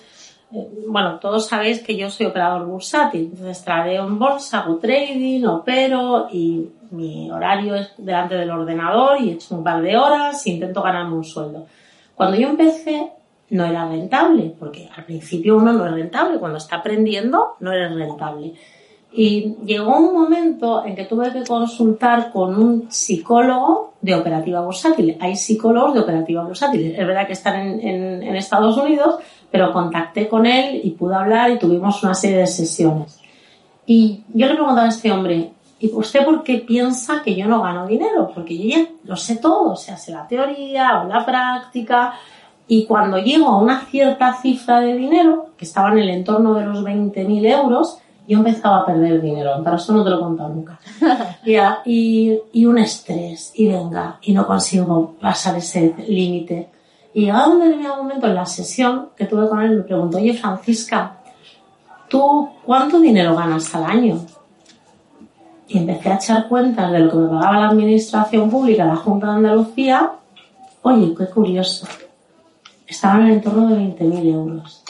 [0.53, 5.45] Eh, bueno, todos sabéis que yo soy operador bursátil, entonces tradeo en bolsa, hago trading,
[5.47, 10.47] opero y mi horario es delante del ordenador y he hecho un par de horas
[10.47, 11.67] e intento ganarme un sueldo.
[12.15, 13.13] Cuando yo empecé
[13.51, 17.95] no era rentable, porque al principio uno no es rentable, cuando está aprendiendo no eres
[17.95, 18.55] rentable.
[19.15, 25.19] Y llegó un momento en que tuve que consultar con un psicólogo de operativa bursátil.
[25.21, 26.95] Hay psicólogos de operativa bursátil.
[26.97, 29.17] Es verdad que están en, en Estados Unidos,
[29.51, 33.21] pero contacté con él y pude hablar y tuvimos una serie de sesiones.
[33.85, 37.61] Y yo le preguntaba a este hombre, ¿Y usted por qué piensa que yo no
[37.61, 38.31] gano dinero?
[38.33, 42.15] Porque yo ya lo sé todo, o sea, sé la teoría o la práctica.
[42.69, 46.67] Y cuando llego a una cierta cifra de dinero, que estaba en el entorno de
[46.67, 49.61] los 20.000 euros, yo empezaba a perder dinero.
[49.65, 50.79] Para eso no te lo he contado nunca.
[51.85, 56.69] y, y, un estrés, y venga, y no consigo pasar ese límite.
[57.13, 60.35] Y llegado un determinado momento en la sesión que tuve con él, me preguntó, oye
[60.35, 61.17] Francisca,
[62.09, 64.21] ¿tú cuánto dinero ganas al año?
[65.69, 69.29] Y empecé a echar cuentas de lo que me pagaba la administración pública, la Junta
[69.29, 70.13] de Andalucía,
[70.83, 71.87] oye, qué curioso,
[72.87, 74.83] estaba en el entorno de 20.000 euros.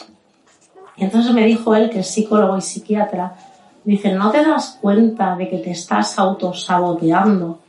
[0.97, 3.35] Y entonces me dijo él, que es psicólogo y psiquiatra,
[3.83, 7.59] dice, no te das cuenta de que te estás autosaboteando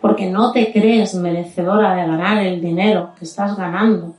[0.00, 4.14] porque no te crees merecedora de ganar el dinero que estás ganando,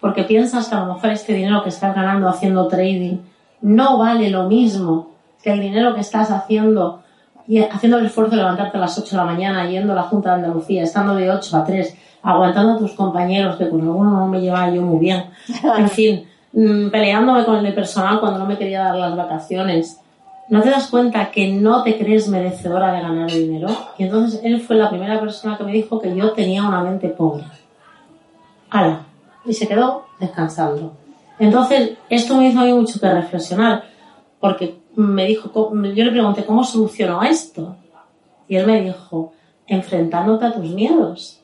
[0.00, 3.18] porque piensas que a lo mejor este dinero que estás ganando haciendo trading
[3.60, 5.10] no vale lo mismo
[5.42, 7.03] que el dinero que estás haciendo
[7.46, 10.02] y haciendo el esfuerzo de levantarte a las 8 de la mañana, yendo a la
[10.02, 14.10] Junta de Andalucía, estando de 8 a 3, aguantando a tus compañeros, que con alguno
[14.10, 15.24] no me llevaba yo muy bien.
[15.76, 20.00] En fin, mm, peleándome con el personal cuando no me quería dar las vacaciones.
[20.48, 23.68] ¿No te das cuenta que no te crees merecedora de ganar dinero?
[23.98, 27.08] Y entonces él fue la primera persona que me dijo que yo tenía una mente
[27.08, 27.44] pobre.
[28.70, 29.06] ¡Hala!
[29.46, 30.92] Y se quedó descansando.
[31.38, 33.84] Entonces, esto me hizo a mí mucho que reflexionar,
[34.38, 37.76] porque me dijo, yo le pregunté, ¿cómo solucionó esto?
[38.48, 39.32] Y él me dijo,
[39.66, 41.40] enfrentándote a tus miedos.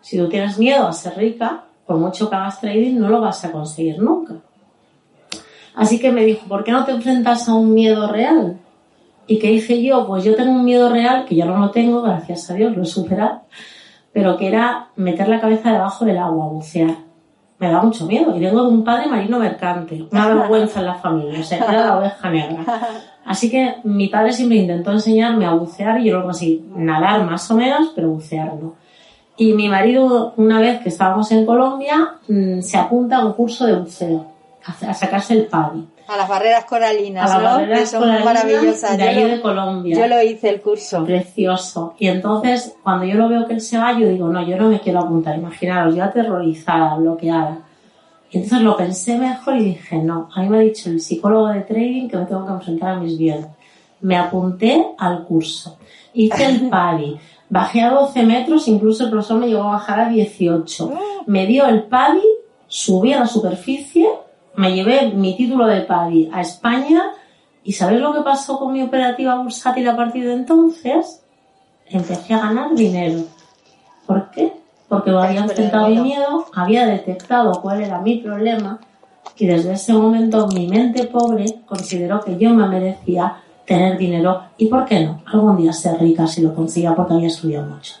[0.00, 3.44] Si tú tienes miedo a ser rica, por mucho que hagas trading, no lo vas
[3.44, 4.34] a conseguir nunca.
[5.74, 8.58] Así que me dijo, ¿por qué no te enfrentas a un miedo real?
[9.26, 10.06] ¿Y qué hice yo?
[10.06, 12.82] Pues yo tengo un miedo real, que ya no lo tengo, gracias a Dios, lo
[12.82, 13.42] he superado,
[14.12, 17.05] pero que era meter la cabeza debajo del agua, bucear.
[17.58, 18.36] Me da mucho miedo.
[18.36, 21.86] Y vengo de un padre marino mercante, una vergüenza en la familia, o sea, era
[21.86, 22.64] la oveja negra.
[23.24, 26.64] Así que mi padre siempre intentó enseñarme a bucear y yo lo conseguí.
[26.74, 28.74] Nadar más o menos, pero bucear no.
[29.36, 33.66] Y mi marido, una vez que estábamos en Colombia, mm, se apunta a un curso
[33.66, 34.26] de buceo
[34.64, 35.86] a sacarse el PADI.
[36.08, 37.58] A las barreras coralinas, a las ¿no?
[37.58, 38.96] barreras que son coralinas maravillosas.
[38.96, 39.96] de Yo ahí lo- de Colombia.
[39.98, 41.04] Yo lo hice el curso.
[41.04, 41.94] Precioso.
[41.98, 44.68] Y entonces, cuando yo lo veo que él se va, yo digo, no, yo no
[44.68, 45.36] me quiero apuntar.
[45.36, 47.58] Imaginaros, yo aterrorizada, bloqueada.
[48.30, 51.48] Y entonces lo pensé mejor y dije, no, a mí me ha dicho el psicólogo
[51.48, 53.46] de trading que me tengo que enfrentar a mis miedos.
[54.00, 55.78] Me apunté al curso.
[56.12, 57.18] Hice el PADI.
[57.48, 60.92] Bajé a 12 metros, incluso el profesor me llegó a bajar a 18.
[61.26, 62.20] Me dio el PADI,
[62.66, 64.08] subí a la superficie,
[64.56, 67.12] me llevé mi título de PADI a España
[67.62, 71.22] y ¿sabéis lo que pasó con mi operativa bursátil a partir de entonces?
[71.86, 73.24] Empecé a ganar dinero.
[74.06, 74.52] ¿Por qué?
[74.88, 78.80] Porque lo había enfrentado mi miedo, había detectado cuál era mi problema
[79.36, 84.68] y desde ese momento mi mente pobre consideró que yo me merecía tener dinero y
[84.68, 87.94] por qué no, algún día ser rica si lo conseguía porque había estudiado mucho.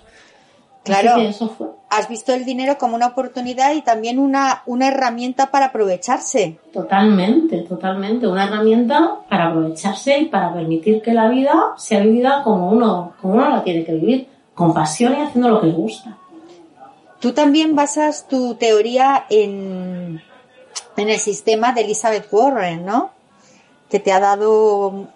[0.84, 1.10] Claro.
[1.10, 1.66] Así que eso fue.
[1.88, 6.58] Has visto el dinero como una oportunidad y también una, una herramienta para aprovecharse.
[6.72, 8.26] Totalmente, totalmente.
[8.26, 13.34] Una herramienta para aprovecharse y para permitir que la vida sea vivida como uno, como
[13.34, 16.16] uno la tiene que vivir, con pasión y haciendo lo que le gusta.
[17.20, 20.20] Tú también basas tu teoría en,
[20.96, 23.10] en el sistema de Elizabeth Warren, ¿no?
[23.88, 25.08] Que te ha dado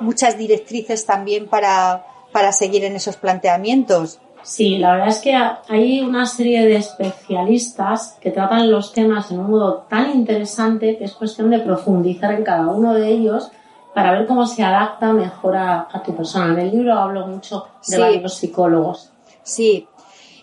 [0.00, 4.20] muchas directrices también para, para seguir en esos planteamientos.
[4.44, 9.38] Sí, la verdad es que hay una serie de especialistas que tratan los temas en
[9.40, 13.50] un modo tan interesante que es cuestión de profundizar en cada uno de ellos
[13.94, 16.52] para ver cómo se adapta mejor a, a tu persona.
[16.52, 18.00] En el libro hablo mucho de Sí.
[18.00, 19.10] varios psicólogos.
[19.42, 19.88] Sí.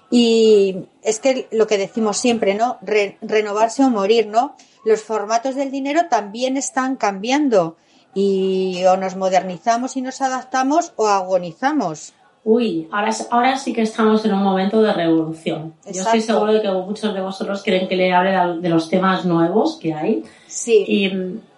[0.09, 2.77] Y es que lo que decimos siempre, ¿no?
[2.81, 4.55] Re- renovarse o morir, ¿no?
[4.83, 7.77] Los formatos del dinero también están cambiando
[8.13, 12.13] y o nos modernizamos y nos adaptamos o agonizamos.
[12.43, 15.73] Uy, ahora, ahora sí que estamos en un momento de revolución.
[15.85, 19.25] Yo estoy seguro de que muchos de vosotros quieren que le hable de- los temas
[19.25, 20.23] nuevos que hay.
[20.47, 20.83] Sí.
[20.87, 21.11] Y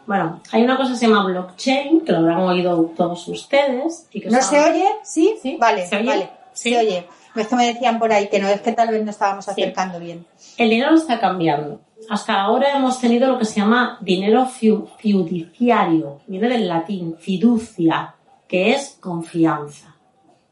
[0.06, 4.08] bueno, hay una cosa que se llama blockchain, que lo habrán oído todos ustedes.
[4.12, 4.86] Y que ¿No se oye?
[5.04, 5.36] ¿Sí?
[5.42, 5.56] Sí.
[5.58, 6.06] Vale, ¿Se oye?
[6.06, 6.30] vale.
[6.52, 6.72] Sí.
[6.72, 7.08] Se oye.
[7.36, 10.00] Es que me decían por ahí que no, es que tal vez no estábamos acercando
[10.00, 10.26] bien.
[10.58, 11.80] El dinero está cambiando.
[12.10, 16.20] Hasta ahora hemos tenido lo que se llama dinero fiduciario.
[16.28, 18.16] Viene del latín fiducia,
[18.48, 19.93] que es confianza.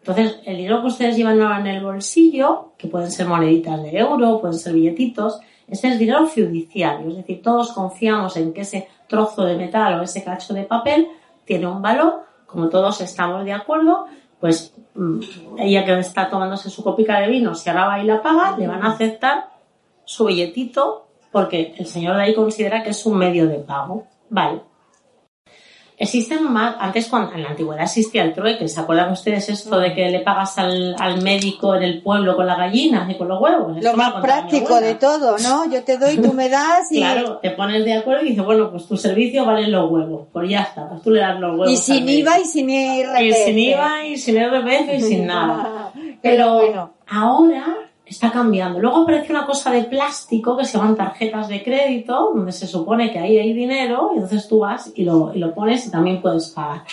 [0.01, 3.97] Entonces, el dinero que ustedes llevan ahora en el bolsillo, que pueden ser moneditas de
[3.97, 7.09] euro, pueden ser billetitos, ese es dinero fiduciario.
[7.09, 11.07] Es decir, todos confiamos en que ese trozo de metal o ese cacho de papel
[11.45, 14.07] tiene un valor, como todos estamos de acuerdo,
[14.39, 15.19] pues mm,
[15.59, 18.67] ella que está tomándose su copica de vino, si ahora va y la paga, le
[18.67, 19.49] van a aceptar
[20.03, 24.07] su billetito porque el señor de ahí considera que es un medio de pago.
[24.29, 24.61] Vale.
[26.01, 29.93] Existen más, antes cuando en la antigüedad existía el trueque, ¿se acuerdan ustedes esto de
[29.93, 33.39] que le pagas al, al médico en el pueblo con las gallinas y con los
[33.39, 33.77] huevos?
[33.83, 35.71] Lo más práctico de todo, ¿no?
[35.71, 38.71] Yo te doy, tú me das y, Claro, te pones de acuerdo y dices, bueno,
[38.71, 40.27] pues tu servicio valen los huevos.
[40.33, 41.71] Pues ya está, pues tú le das los huevos.
[41.71, 42.09] y sin.
[42.09, 43.21] IVA y sin IRPF.
[43.21, 45.91] Y sin IVA y sin RPF y sin nada.
[45.93, 46.93] Pero Pero bueno.
[47.07, 48.79] ahora está cambiando.
[48.79, 53.11] Luego aparece una cosa de plástico que se llaman tarjetas de crédito, donde se supone
[53.11, 56.21] que ahí hay dinero y entonces tú vas y lo, y lo pones y también
[56.21, 56.83] puedes pagar.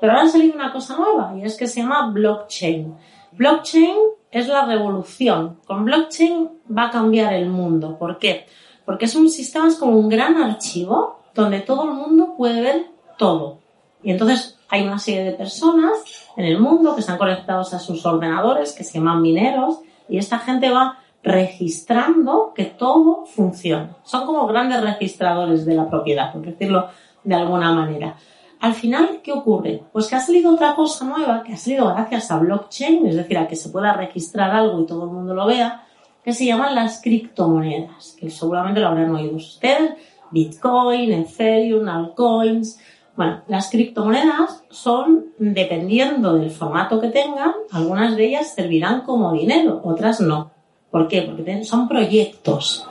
[0.00, 2.94] Pero ahora ha salido una cosa nueva y es que se llama blockchain.
[3.32, 3.96] Blockchain
[4.30, 5.58] es la revolución.
[5.66, 7.98] Con blockchain va a cambiar el mundo.
[7.98, 8.46] ¿Por qué?
[8.84, 12.86] Porque es un sistema, es como un gran archivo donde todo el mundo puede ver
[13.18, 13.58] todo.
[14.02, 15.92] Y entonces hay una serie de personas
[16.36, 20.38] en el mundo que están conectados a sus ordenadores, que se llaman mineros, y esta
[20.38, 23.96] gente va registrando que todo funciona.
[24.02, 26.88] Son como grandes registradores de la propiedad, por decirlo
[27.22, 28.16] de alguna manera.
[28.60, 29.82] Al final, ¿qué ocurre?
[29.92, 33.38] Pues que ha salido otra cosa nueva, que ha salido gracias a blockchain, es decir,
[33.38, 35.84] a que se pueda registrar algo y todo el mundo lo vea,
[36.24, 39.94] que se llaman las criptomonedas, que seguramente lo habrán oído ustedes,
[40.30, 42.80] Bitcoin, Ethereum, altcoins.
[43.16, 49.80] Bueno, las criptomonedas son, dependiendo del formato que tengan, algunas de ellas servirán como dinero,
[49.84, 50.50] otras no.
[50.90, 51.22] ¿Por qué?
[51.22, 52.86] Porque son proyectos.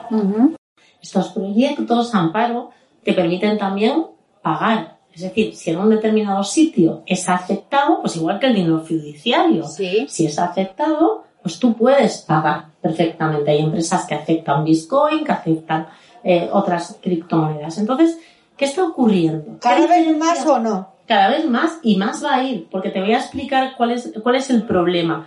[1.02, 2.70] Estos proyectos, Amparo,
[3.04, 4.06] te permiten también
[4.42, 4.98] pagar.
[5.14, 9.64] Es decir, si en un determinado sitio es aceptado, pues igual que el dinero fiduciario,
[9.66, 10.06] Sí.
[10.08, 13.52] si es aceptado, pues tú puedes pagar perfectamente.
[13.52, 15.88] Hay empresas que aceptan Bitcoin, que aceptan
[16.24, 17.80] eh, otras criptomonedas.
[17.80, 18.20] Entonces,
[18.62, 19.58] ¿qué está ocurriendo?
[19.60, 20.90] ¿Cada ¿Qué vez más o no?
[21.08, 24.14] cada vez más y más va a ir, porque te voy a explicar cuál es,
[24.22, 25.26] cuál es el problema.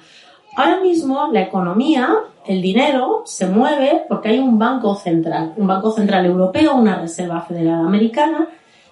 [0.56, 2.14] Ahora mismo la economía,
[2.46, 7.40] el dinero, se mueve porque hay un banco central, un banco central europeo, una reserva
[7.40, 8.46] federal americana,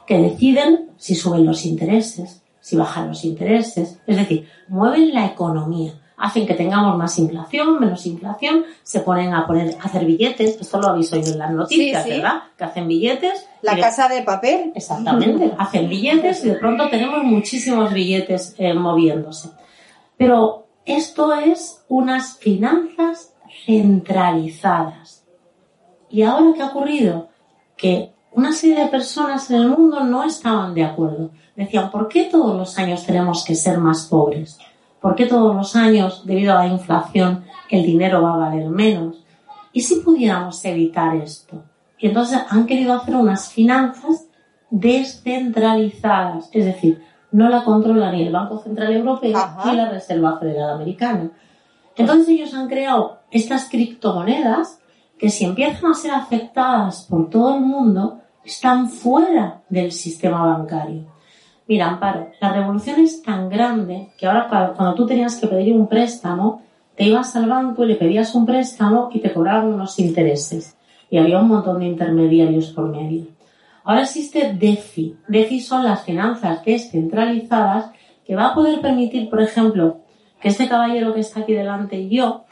[0.09, 5.92] que deciden si suben los intereses, si bajan los intereses, es decir, mueven la economía,
[6.23, 10.81] hacen que tengamos más inflación, menos inflación, se ponen a poner, a hacer billetes, esto
[10.81, 12.17] lo habéis oído en las noticias, Sí, sí.
[12.17, 12.43] ¿verdad?
[12.57, 13.49] Que hacen billetes.
[13.61, 14.71] La casa de papel.
[14.77, 19.51] Exactamente, hacen billetes y de pronto tenemos muchísimos billetes eh, moviéndose.
[20.17, 23.35] Pero esto es unas finanzas
[23.67, 25.25] centralizadas.
[26.09, 27.31] ¿Y ahora qué ha ocurrido?
[27.77, 31.31] Que una serie de personas en el mundo no estaban de acuerdo.
[31.57, 34.61] Decían, ¿por qué todos los años tenemos que ser más pobres?
[35.03, 39.25] ¿Por qué todos los años, debido a la inflación, el dinero va a valer menos?
[39.73, 41.65] ¿Y si pudiéramos evitar esto?
[41.99, 44.29] Y entonces han querido hacer unas finanzas
[44.71, 49.71] descentralizadas, es decir, no la controla ni el Banco Central Europeo Ajá.
[49.71, 51.33] ni la Reserva Federal Americana.
[51.97, 54.81] Entonces ellos han creado estas criptomonedas
[55.19, 61.12] que si empiezan a ser aceptadas por todo el mundo, están fuera del sistema bancario.
[61.68, 65.75] Mira, Amparo, la revolución es tan grande que ahora cua- cuando tú tenías que pedir
[65.75, 66.62] un préstamo,
[66.96, 70.77] te ibas al banco y le pedías un préstamo y te cobraban unos intereses.
[71.11, 73.27] Y había un montón de intermediarios por medio.
[73.85, 75.16] Ahora existe DeFi.
[75.29, 77.90] DeFi son las finanzas descentralizadas
[78.25, 79.98] que va a poder permitir, por ejemplo,
[80.40, 82.44] que este caballero que está aquí delante y yo,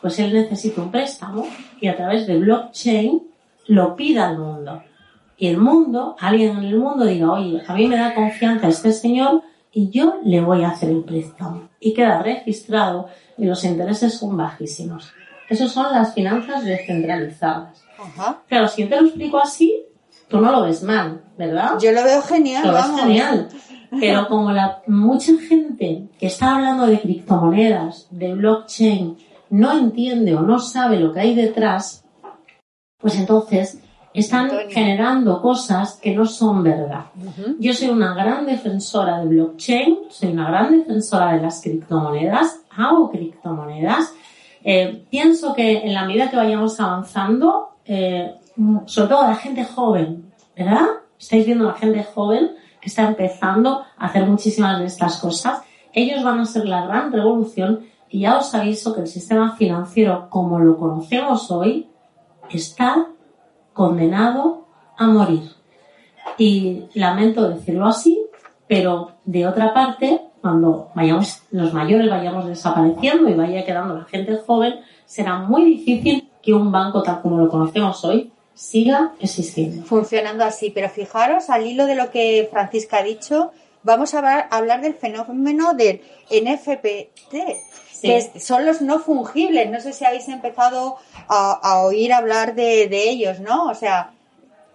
[0.00, 1.44] pues él necesita un préstamo
[1.80, 3.22] y a través de blockchain
[3.66, 4.82] lo pida al mundo.
[5.40, 8.92] Y el mundo, alguien en el mundo diga, oye, a mí me da confianza este
[8.92, 11.68] señor y yo le voy a hacer el préstamo.
[11.78, 15.12] Y queda registrado y los intereses son bajísimos.
[15.48, 17.84] Esas son las finanzas descentralizadas.
[17.96, 18.42] Ajá.
[18.48, 19.84] Claro, si yo te lo explico así,
[20.26, 21.78] tú no lo ves mal, ¿verdad?
[21.80, 23.00] Yo lo veo genial, Lo ves vamos.
[23.02, 23.48] genial.
[24.00, 29.16] Pero como la, mucha gente que está hablando de criptomonedas, de blockchain,
[29.50, 32.04] no entiende o no sabe lo que hay detrás,
[32.98, 33.78] pues entonces
[34.14, 34.66] están Antonio.
[34.70, 37.06] generando cosas que no son verdad.
[37.58, 43.10] Yo soy una gran defensora de blockchain, soy una gran defensora de las criptomonedas, hago
[43.10, 44.14] criptomonedas.
[44.64, 48.34] Eh, pienso que en la medida que vayamos avanzando, eh,
[48.86, 50.86] sobre todo la gente joven, ¿verdad?
[51.18, 55.62] Estáis viendo la gente joven que está empezando a hacer muchísimas de estas cosas.
[55.92, 60.28] Ellos van a ser la gran revolución y ya os aviso que el sistema financiero
[60.30, 61.88] como lo conocemos hoy
[62.50, 63.06] está
[63.78, 65.52] condenado a morir.
[66.36, 68.20] Y lamento decirlo así,
[68.66, 74.36] pero de otra parte, cuando vayamos, los mayores vayamos desapareciendo y vaya quedando la gente
[74.44, 79.84] joven, será muy difícil que un banco tal como lo conocemos hoy siga existiendo.
[79.84, 83.52] Funcionando así, pero fijaros, al hilo de lo que Francisca ha dicho,
[83.84, 86.00] vamos a hablar, del fenómeno del
[88.00, 89.70] Que son los no fungibles.
[89.70, 90.96] No sé si habéis empezado
[91.28, 93.66] a, a oír hablar de, de ellos, ¿no?
[93.66, 94.12] O sea,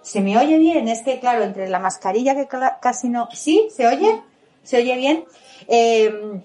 [0.02, 0.88] ¿se me oye bien?
[0.88, 2.48] Es que, claro, entre la mascarilla que
[2.82, 3.30] casi no...
[3.34, 3.68] ¿Sí?
[3.76, 4.22] ¿Se oye?
[4.64, 5.26] ¿Se oye bien?
[5.68, 6.42] Eh,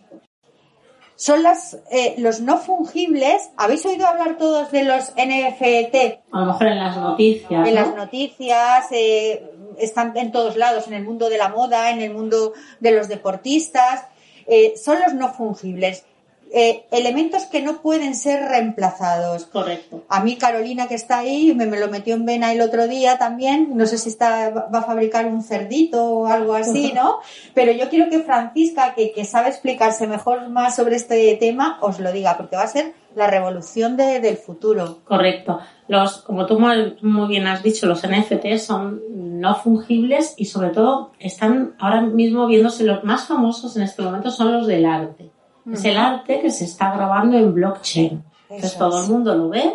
[1.19, 3.51] son las, eh, los no fungibles.
[3.57, 6.21] ¿Habéis oído hablar todos de los NFT?
[6.31, 7.51] A lo mejor en las noticias.
[7.51, 7.81] en ¿no?
[7.81, 12.15] las noticias, eh, están en todos lados, en el mundo de la moda, en el
[12.15, 14.07] mundo de los deportistas,
[14.47, 16.05] eh, son los no fungibles,
[16.53, 19.47] eh, elementos que no pueden ser reemplazados.
[19.47, 20.05] Correcto.
[20.09, 23.19] A mí Carolina que está ahí me, me lo metió en vena el otro día
[23.19, 27.19] también, no sé si está, va a fabricar un cerdito o algo así, ¿no?
[27.55, 32.01] Pero yo quiero que Francisca, que, que sabe explicarse mejor más sobre este tema, os
[32.01, 34.99] lo diga, porque va a ser la revolución de- del futuro.
[35.05, 35.59] Correcto.
[35.89, 39.01] Los, como tú muy, muy bien has dicho, los NFT son
[39.41, 44.31] no fungibles y sobre todo están ahora mismo viéndose los más famosos en este momento
[44.31, 45.31] son los del arte.
[45.73, 48.23] Es el arte que se está grabando en blockchain.
[48.51, 49.07] Entonces Eso todo es.
[49.07, 49.75] el mundo lo ve,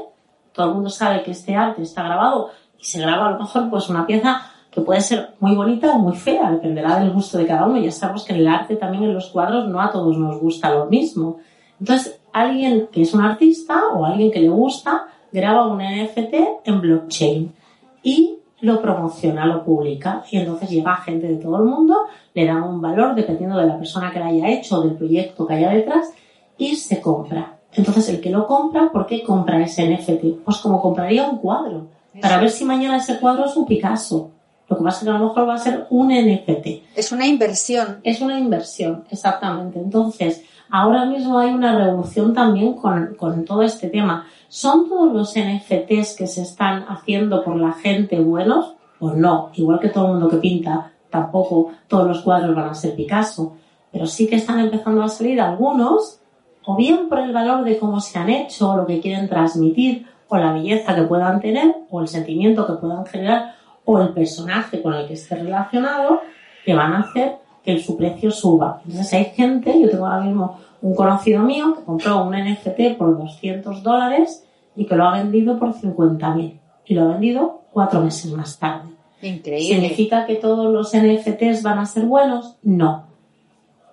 [0.51, 3.69] todo el mundo sabe que este arte está grabado y se graba a lo mejor
[3.69, 7.45] pues una pieza que puede ser muy bonita o muy fea, dependerá del gusto de
[7.45, 7.79] cada uno.
[7.79, 10.71] Ya sabemos que en el arte también en los cuadros no a todos nos gusta
[10.71, 11.37] lo mismo.
[11.79, 16.33] Entonces, alguien que es un artista o alguien que le gusta graba un NFT
[16.65, 17.53] en blockchain
[18.01, 22.63] y lo promociona, lo publica y entonces llega gente de todo el mundo, le dan
[22.63, 26.13] un valor dependiendo de la persona que lo haya hecho, del proyecto que haya detrás
[26.57, 27.57] y se compra.
[27.73, 30.45] Entonces el que lo compra, ¿por qué compra ese NFT?
[30.45, 31.87] Pues como compraría un cuadro,
[32.21, 34.31] para ver si mañana ese cuadro es un Picasso.
[34.69, 36.95] Lo que pasa es que a lo mejor va a ser un NFT.
[36.95, 37.99] Es una inversión.
[38.03, 39.77] Es una inversión, exactamente.
[39.77, 40.41] Entonces,
[40.73, 44.25] ahora mismo hay una revolución también con, con todo este tema.
[44.47, 48.73] ¿Son todos los NFTs que se están haciendo por la gente buenos?
[48.97, 52.73] Pues no, igual que todo el mundo que pinta, tampoco todos los cuadros van a
[52.73, 53.55] ser Picasso,
[53.91, 56.19] pero sí que están empezando a salir algunos,
[56.65, 60.07] o bien por el valor de cómo se han hecho, o lo que quieren transmitir,
[60.27, 63.53] o la belleza que puedan tener, o el sentimiento que puedan generar,
[63.85, 66.21] o el personaje con el que esté relacionado,
[66.65, 68.81] que van a hacer que su precio suba.
[68.85, 73.17] Entonces hay gente, yo tengo ahora mismo un conocido mío que compró un NFT por
[73.17, 74.45] 200 dólares
[74.75, 78.89] y que lo ha vendido por 50.000 y lo ha vendido cuatro meses más tarde.
[79.21, 79.75] Increíble.
[79.75, 82.57] ¿Significa que todos los NFTs van a ser buenos?
[82.63, 83.05] No.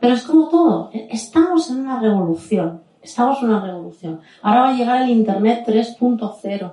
[0.00, 4.20] Pero es como todo, estamos en una revolución, estamos en una revolución.
[4.42, 6.72] Ahora va a llegar el Internet 3.0,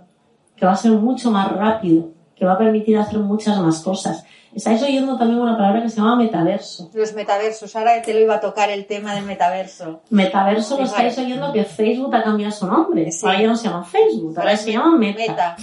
[0.55, 4.23] que va a ser mucho más rápido, que va a permitir hacer muchas más cosas.
[4.55, 6.89] Estáis oyendo también una palabra que se llama metaverso.
[6.93, 10.01] Los metaversos, ahora te lo iba a tocar el tema del metaverso.
[10.09, 13.11] Metaverso lo estáis oyendo que Facebook ha cambiado su nombre.
[13.11, 13.25] Sí.
[13.25, 15.19] Ahora ya no se llama Facebook, ahora se llama Meta.
[15.19, 15.55] Meta.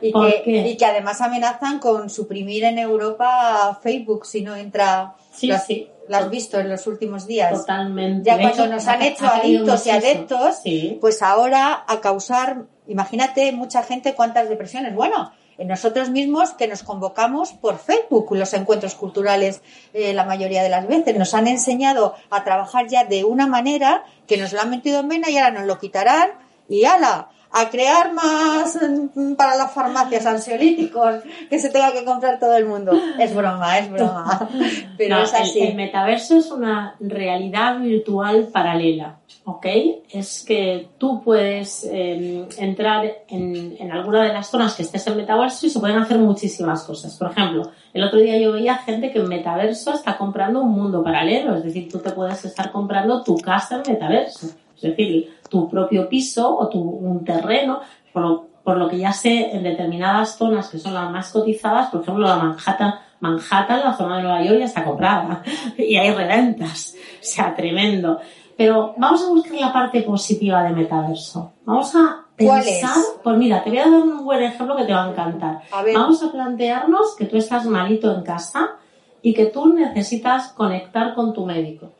[0.00, 0.68] Y ¿Por que, qué?
[0.68, 5.14] y que además amenazan con suprimir en Europa Facebook si no entra.
[5.32, 5.88] Sí, sí.
[6.08, 7.52] lo has visto en los últimos días.
[7.52, 8.24] Totalmente.
[8.30, 10.98] Ya cuando hecho, nos han ha- hecho adictos y adeptos, Sí.
[11.00, 14.94] pues ahora a causar, imagínate mucha gente cuántas depresiones.
[14.94, 19.62] Bueno, en nosotros mismos que nos convocamos por Facebook, los encuentros culturales,
[19.94, 24.04] eh, la mayoría de las veces, nos han enseñado a trabajar ya de una manera
[24.26, 26.30] que nos lo han metido en vena y ahora nos lo quitarán
[26.68, 27.28] y ala,
[27.58, 28.78] a crear más
[29.14, 31.16] mm, para las farmacias ansiolíticos
[31.48, 32.92] que se tenga que comprar todo el mundo.
[33.18, 34.48] Es broma, es broma.
[34.98, 35.60] Pero No, es el- así.
[35.60, 39.66] El, metaverso es una realidad virtual paralela, ¿ok?
[40.10, 45.16] Es que tú puedes eh, entrar en, en alguna de las zonas que estés en
[45.16, 47.16] metaverso y se pueden hacer muchísimas cosas.
[47.16, 51.02] Por ejemplo, el otro día yo veía gente que en metaverso está comprando un mundo
[51.02, 55.68] paralelo, es decir, tú te puedes estar comprando tu casa en metaverso, es decir, tu
[55.68, 57.80] propio piso o tu, un terreno,
[58.12, 61.90] por lo, por lo que ya sé en determinadas zonas que son las más cotizadas,
[61.90, 65.42] por ejemplo, la Manhattan, Manhattan, la zona de Nueva York ya está comprada
[65.78, 68.20] y hay reventas, o sea, tremendo.
[68.56, 71.52] Pero vamos a buscar la parte positiva de metaverso.
[71.64, 73.16] Vamos a ¿Cuál pensar, es?
[73.22, 75.60] pues mira, te voy a dar un buen ejemplo que te va a encantar.
[75.70, 75.94] A ver.
[75.94, 78.76] Vamos a plantearnos que tú estás malito en casa
[79.22, 81.90] y que tú necesitas conectar con tu médico.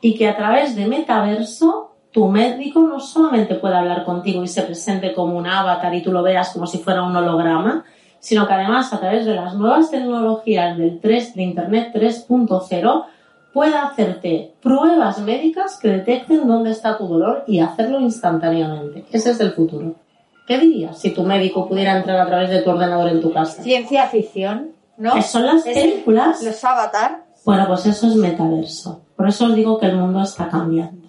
[0.00, 4.62] Y que a través de metaverso tu médico no solamente puede hablar contigo y se
[4.62, 7.84] presente como un avatar y tú lo veas como si fuera un holograma,
[8.18, 13.04] sino que además a través de las nuevas tecnologías del 3, de Internet 3.0
[13.52, 19.04] pueda hacerte pruebas médicas que detecten dónde está tu dolor y hacerlo instantáneamente.
[19.10, 19.94] Ese es el futuro.
[20.46, 23.62] ¿Qué dirías si tu médico pudiera entrar a través de tu ordenador en tu casa?
[23.62, 25.14] Ciencia ficción, ¿no?
[25.14, 26.42] ¿Qué son las películas?
[26.42, 27.24] Los avatar.
[27.44, 29.00] Bueno, pues eso es metaverso.
[29.16, 30.99] Por eso os digo que el mundo está cambiando.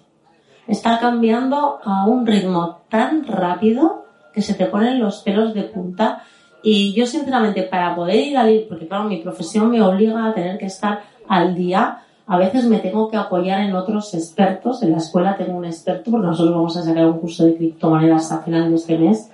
[0.66, 6.22] Está cambiando a un ritmo tan rápido que se te ponen los pelos de punta.
[6.62, 10.58] Y yo, sinceramente, para poder ir al porque claro, mi profesión me obliga a tener
[10.58, 14.82] que estar al día, a veces me tengo que apoyar en otros expertos.
[14.82, 18.30] En la escuela tengo un experto, porque nosotros vamos a sacar un curso de criptomonedas
[18.32, 19.30] a final de este mes,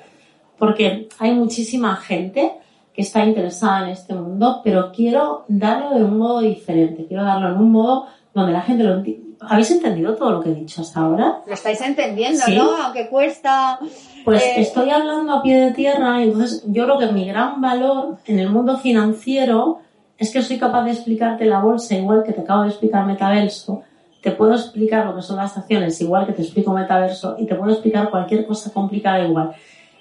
[0.58, 2.52] porque hay muchísima gente
[2.92, 7.06] que está interesada en este mundo, pero quiero darlo de un modo diferente.
[7.06, 9.27] Quiero darlo en un modo donde la gente lo entienda.
[9.40, 11.40] ¿Habéis entendido todo lo que he dicho hasta ahora?
[11.46, 12.56] Lo estáis entendiendo, Sí.
[12.56, 12.76] ¿no?
[12.76, 13.78] Aunque cuesta.
[14.24, 17.60] Pues Eh, estoy hablando a pie de tierra y entonces yo creo que mi gran
[17.60, 19.78] valor en el mundo financiero
[20.18, 23.82] es que soy capaz de explicarte la bolsa igual que te acabo de explicar metaverso,
[24.20, 27.54] te puedo explicar lo que son las acciones igual que te explico metaverso y te
[27.54, 29.52] puedo explicar cualquier cosa complicada igual.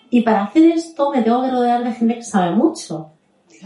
[0.10, 3.12] Y para hacer esto me tengo que rodear de gente que sabe mucho.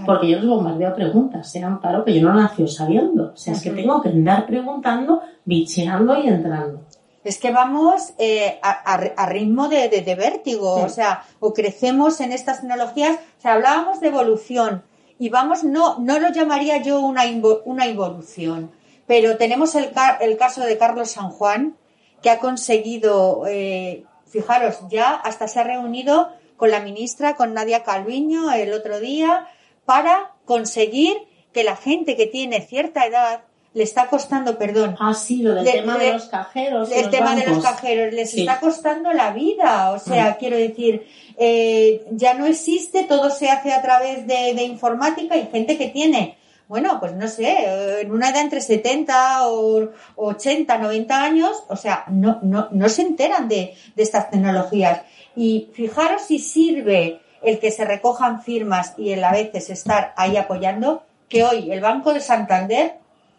[0.06, 2.04] Porque yo les bombardeo preguntas, ¿eh, Amparo?
[2.06, 3.32] Que yo no nació sabiendo.
[3.34, 6.82] O sea, es que tengo que andar preguntando, bicheando y entrando.
[7.24, 10.84] Es que vamos eh, a, a- a ritmo de, de- de vértigo, Sí.
[10.86, 14.82] o sea, o crecemos en estas tecnologías, o sea, hablábamos de evolución
[15.20, 18.72] y vamos, no, no lo llamaría yo una, invo- una evolución,
[19.06, 21.76] pero tenemos el, el caso de Carlos San Juan,
[22.24, 27.84] que ha conseguido, eh, fijaros, ya hasta se ha reunido con la ministra, con Nadia
[27.84, 29.48] Calviño el otro día,
[29.86, 31.18] para conseguir
[31.54, 33.42] que la gente que tiene cierta edad
[33.74, 36.92] le está costando, perdón, Ah, sí, lo del De- tema de, de- los cajeros.
[36.92, 38.42] el los tema de los cajeros les Sí.
[38.42, 39.92] está costando la vida.
[39.92, 41.08] O sea, quiero decir,
[41.38, 45.88] eh, ya no existe, todo se hace a través de, de informática y gente que
[45.88, 51.76] tiene, bueno, pues no sé, en una edad entre 70 o 80, 90 años, o
[51.78, 55.02] sea, no, no, no se enteran de, de estas tecnologías.
[55.34, 60.38] Y fijaros si sirve el que se recojan firmas y el a veces estar ahí
[60.38, 62.96] apoyando, que hoy el Banco de Santander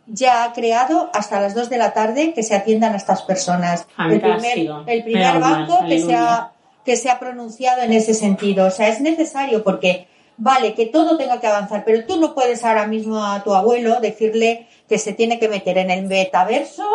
[0.06, 3.86] ya ha creado hasta las 2 de la tarde que se atiendan a estas personas.
[3.98, 6.52] El primer, el primer banco que se, ha,
[6.84, 8.66] que se ha pronunciado en ese sentido.
[8.66, 12.64] O sea, es necesario porque vale que todo tenga que avanzar, pero tú no puedes
[12.64, 16.86] ahora mismo a tu abuelo decirle que se tiene que meter en el metaverso,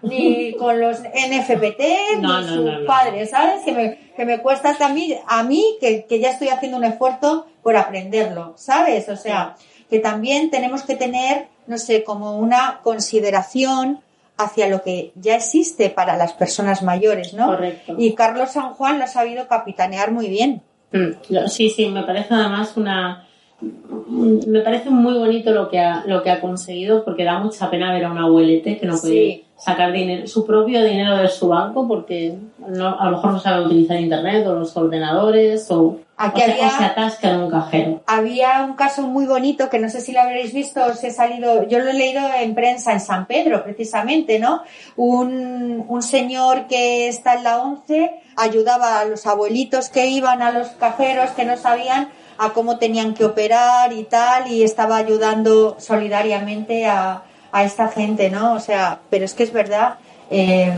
[0.00, 1.82] ni con los NFPT,
[2.22, 3.60] ni sus padres, ¿sabes?
[3.66, 7.46] Que me, que me cuesta también a mí, que, que, ya estoy haciendo un esfuerzo
[7.62, 9.10] por aprenderlo, ¿sabes?
[9.10, 9.56] O sea,
[9.90, 14.00] que también tenemos que tener, no sé, como una consideración
[14.38, 17.48] hacia lo que ya existe para las personas mayores, ¿no?
[17.48, 17.94] Correcto.
[17.98, 20.62] Y Carlos San Juan lo ha sabido capitanear muy bien.
[20.92, 23.28] Mm, sí, sí, me parece además una,
[23.60, 27.92] me parece muy bonito lo que ha, lo que ha conseguido porque da mucha pena
[27.92, 31.86] ver a un abuelete que no puede sacar dinero, su propio dinero de su banco
[31.86, 32.36] porque
[32.68, 36.84] no, a lo mejor no sabe utilizar internet o los ordenadores o, Aquí había, se
[36.84, 38.02] atasca en un cajero.
[38.06, 41.66] Había un caso muy bonito que no sé si lo habréis visto, os he salido,
[41.66, 44.62] yo lo he leído en prensa en San Pedro precisamente, ¿no?
[44.96, 50.52] Un, un señor que está en la ONCE ayudaba a los abuelitos que iban a
[50.52, 55.76] los cajeros que no sabían a cómo tenían que operar y tal, y estaba ayudando
[55.78, 57.22] solidariamente a,
[57.52, 58.54] a esta gente, ¿no?
[58.54, 59.98] O sea, pero es que es verdad,
[60.30, 60.72] eh,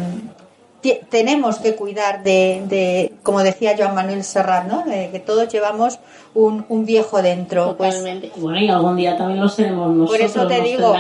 [1.09, 4.85] tenemos que cuidar de, de, como decía Joan Manuel Serrat, ¿no?
[4.85, 5.99] De que todos llevamos
[6.35, 7.77] un, un viejo dentro.
[7.77, 8.33] Pues Totalmente.
[8.37, 10.11] bueno, y algún día también lo seremos nosotros.
[10.11, 10.95] Por eso te digo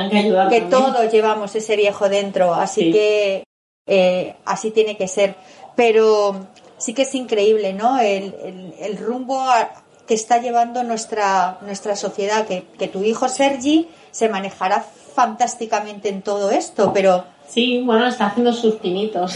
[0.48, 3.44] que, todos llevamos ese viejo dentro, así que
[3.86, 5.36] eh, así tiene que ser.
[5.76, 6.46] Pero
[6.78, 7.98] sí que es increíble, ¿no?
[7.98, 9.68] El, el, el rumbo a,
[10.06, 14.84] que está llevando nuestra, nuestra sociedad, que, que tu hijo Sergi se manejará
[15.14, 17.24] fantásticamente en todo esto, pero...
[17.48, 19.34] Sí, bueno, está haciendo sus pinitos.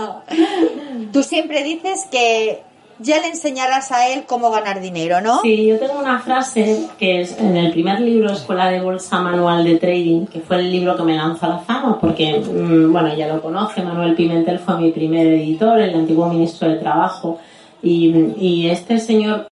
[1.12, 2.62] Tú siempre dices que
[2.98, 5.40] ya le enseñarás a él cómo ganar dinero, ¿no?
[5.40, 9.64] Sí, yo tengo una frase que es en el primer libro Escuela de Bolsa Manual
[9.64, 13.14] de Trading, que fue el libro que me lanzó a la fama, porque, mm, bueno,
[13.16, 17.38] ya lo conoce, Manuel Pimentel fue mi primer editor, el antiguo ministro de Trabajo,
[17.82, 19.48] y, y este señor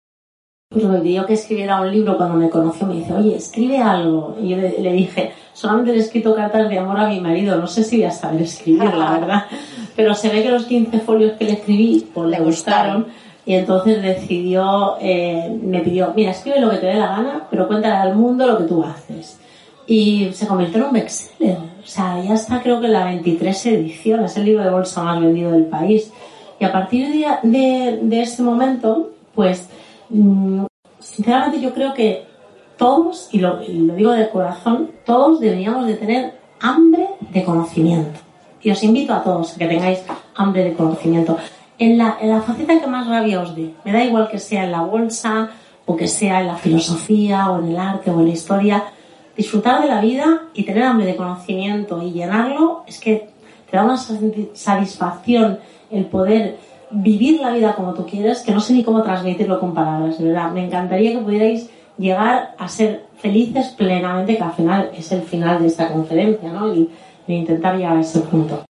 [0.69, 2.87] pues me pidió que escribiera un libro cuando me conoció.
[2.87, 4.37] Me dice, oye, escribe algo.
[4.43, 7.57] Y yo le, dije, solamente le he escrito cartas de amor a mi marido.
[7.57, 9.45] No sé si voy a saber escribir, la verdad.
[9.95, 13.07] Pero se ve que los 15 folios que le escribí, pues le gustaron.
[13.45, 17.69] Y entonces decidió, eh, me pidió, mira, escribe lo que te dé la gana, pero
[17.69, 19.39] cuéntale al mundo lo que tú haces.
[19.87, 21.59] Y se convirtió en un bestseller.
[21.59, 24.25] O sea, ya está creo que en la 23 edición.
[24.25, 26.13] Es el libro de bolsa más vendido del país.
[26.59, 29.69] Y a partir de, de, de ese momento, pues
[31.01, 32.27] sinceramente yo creo que
[32.77, 38.21] todos, y lo, digo de corazón, todos deberíamos de tener hambre de conocimiento.
[38.63, 40.01] Y os invito a todos a que tengáis
[40.35, 41.37] hambre de conocimiento.
[41.79, 44.65] En la, en la faceta que más rabia os dé, me da igual que sea
[44.65, 45.51] en la bolsa,
[45.85, 48.85] o que sea en la filosofía, o en el arte, o en la historia,
[49.37, 53.29] disfrutar de la vida y tener hambre de conocimiento y llenarlo, es que
[53.71, 55.59] te da una satisfacción
[55.91, 56.59] el poder
[56.91, 60.25] vivir la vida como tú quieres, que no sé ni cómo transmitirlo con palabras, de
[60.27, 60.51] verdad.
[60.53, 65.61] Me encantaría que pudierais llegar a ser felices plenamente, que al final es el final
[65.61, 66.73] de esta conferencia, ¿no?
[66.75, 66.91] Y,
[67.29, 68.65] intentar llegar a ese punto.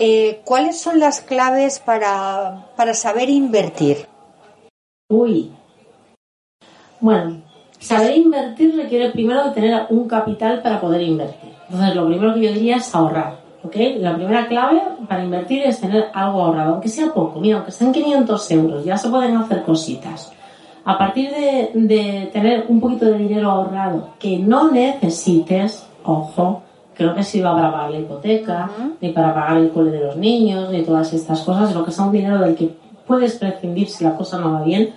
[0.00, 4.08] Eh, ¿Cuáles son las claves para, para saber invertir?
[5.08, 5.52] Uy.
[6.98, 7.42] Bueno,
[7.78, 11.52] saber invertir requiere primero de tener un capital para poder invertir.
[11.68, 13.43] Entonces, lo primero que yo diría es ahorrar.
[13.74, 17.40] La primera clave para invertir es tener algo ahorrado, aunque sea poco.
[17.40, 20.32] Mira, aunque sean 500 euros, ya se pueden hacer cositas.
[20.84, 26.62] A partir de, tener un poquito de dinero ahorrado que no necesites, ojo,
[26.94, 28.70] que no te sirva para pagar la hipoteca,
[29.00, 32.04] ni para pagar el cole de los niños, ni todas estas cosas, lo que sea
[32.04, 32.76] un dinero del que
[33.08, 34.94] puedes prescindir si la cosa no va bien.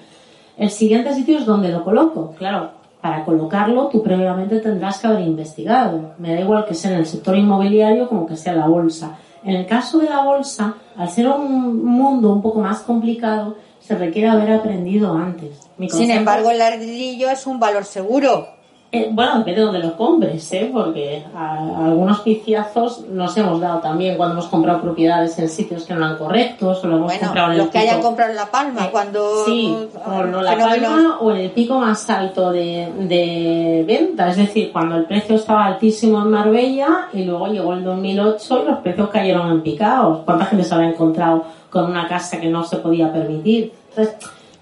[0.55, 2.35] El siguiente sitio es donde lo coloco.
[2.37, 2.76] Claro,
[3.07, 6.15] para colocarlo tú previamente tendrás que haber investigado.
[6.17, 9.17] Me da igual que sea en el sector inmobiliario como que sea la bolsa.
[9.45, 13.95] En el caso de la bolsa, al ser un mundo un poco más complicado, se
[13.95, 15.69] requiere haber aprendido antes.
[15.89, 18.56] Sin embargo, el ladrillo es un valor seguro.
[18.89, 20.69] Eh, bueno, depende de donde lo compres, ¿eh?
[20.71, 26.05] porque algunos piciazos nos hemos dado también cuando hemos comprado propiedades en sitios que no
[26.05, 28.89] eran correctos o lo hemos comprado en los que hayan comprado en La Palma eh,
[28.89, 29.43] cuando...
[29.45, 29.75] Sí,
[30.05, 34.71] o en La Palma o en el pico más alto de, de, venta, es decir,
[34.71, 39.09] cuando el precio estaba altísimo en Marbella y luego llegó el 2008 y los precios
[39.09, 40.19] cayeron en picados.
[40.23, 43.73] ¿Cuánta gente se había encontrado con una casa que no se podía permitir?
[43.89, 44.15] Entonces,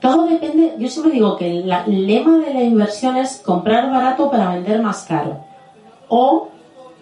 [0.06, 4.52] todo depende, yo siempre digo que el lema de la inversión es comprar barato para
[4.52, 5.40] vender más caro.
[6.08, 6.50] O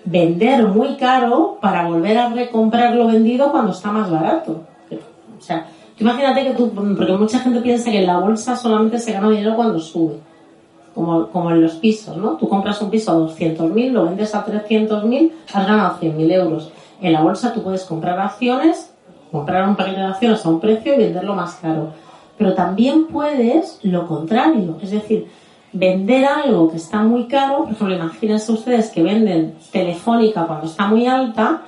[0.06, 4.62] vender muy caro para volver a recomprar lo vendido cuando está más barato.
[5.38, 5.66] O sea,
[6.00, 9.58] imagínate que tú, porque mucha gente piensa que en la bolsa solamente se gana dinero
[9.58, 10.16] cuando sube,
[10.96, 12.38] como, como en los pisos, ¿no?
[12.38, 16.72] Tú compras un piso a 200.000, lo vendes a 300.000, has ganado 100.000 euros.
[17.02, 18.94] En la bolsa tú puedes comprar acciones,
[19.30, 21.92] comprar un paquete de acciones a un precio y venderlo más caro.
[22.38, 25.28] Pero también puedes lo contrario, es decir,
[25.72, 30.88] vender algo que está muy caro, por ejemplo, imagínense ustedes que venden Telefónica cuando está
[30.88, 31.64] muy alta,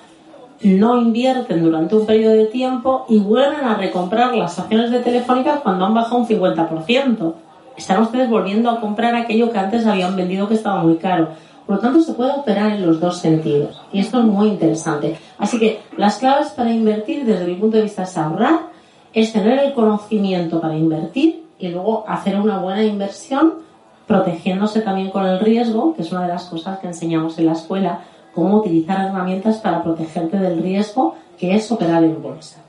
[0.62, 5.60] no invierten durante un periodo de tiempo y vuelven a recomprar las acciones de Telefónica
[5.62, 7.34] cuando han bajado un 50%.
[7.76, 11.30] Están ustedes volviendo a comprar aquello que antes habían vendido que estaba muy caro.
[11.66, 13.82] Por lo tanto, se puede operar en los dos sentidos.
[13.92, 15.18] Y esto es muy interesante.
[15.38, 18.75] Así que las claves para invertir, desde mi punto de vista, es ahorrar,
[19.16, 23.66] es tener el conocimiento para invertir y luego hacer una buena inversión
[24.06, 27.54] protegiéndose también con el riesgo, que es una de las cosas que enseñamos en la
[27.54, 28.02] escuela,
[28.36, 32.62] cómo utilizar herramientas para protegerte del riesgo, que es operar en bolsa.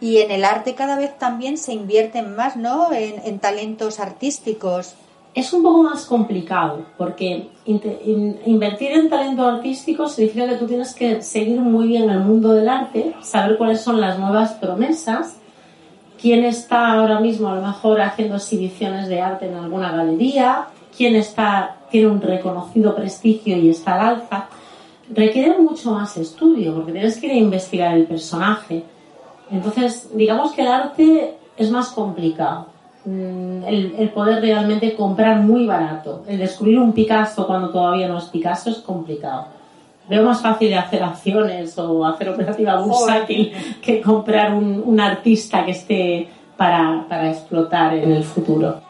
[0.00, 2.92] Y en el arte cada vez también se invierten más, ¿no?
[2.92, 4.94] En, talentos artísticos.
[5.34, 11.22] Es un poco más complicado, porque invertir en talento artístico significa que tú tienes que
[11.22, 15.38] seguir muy bien el mundo del arte, saber cuáles son las nuevas promesas,
[16.20, 21.16] quién está ahora mismo a lo mejor haciendo exhibiciones de arte en alguna galería, quién
[21.16, 24.46] está, tiene un reconocido prestigio y está al alza,
[25.12, 28.84] requiere mucho más estudio, porque tienes que ir a investigar el personaje.
[29.50, 32.73] Entonces, digamos que el arte es más complicado.
[33.04, 36.24] Mm, el, el, poder realmente comprar muy barato.
[36.26, 39.46] El descubrir un Picasso cuando todavía no es Picasso es complicado.
[40.08, 43.52] Veo más fácil hacer acciones o hacer operativa bursátil
[43.82, 48.80] que comprar un, un artista que esté para, para explotar en el futuro.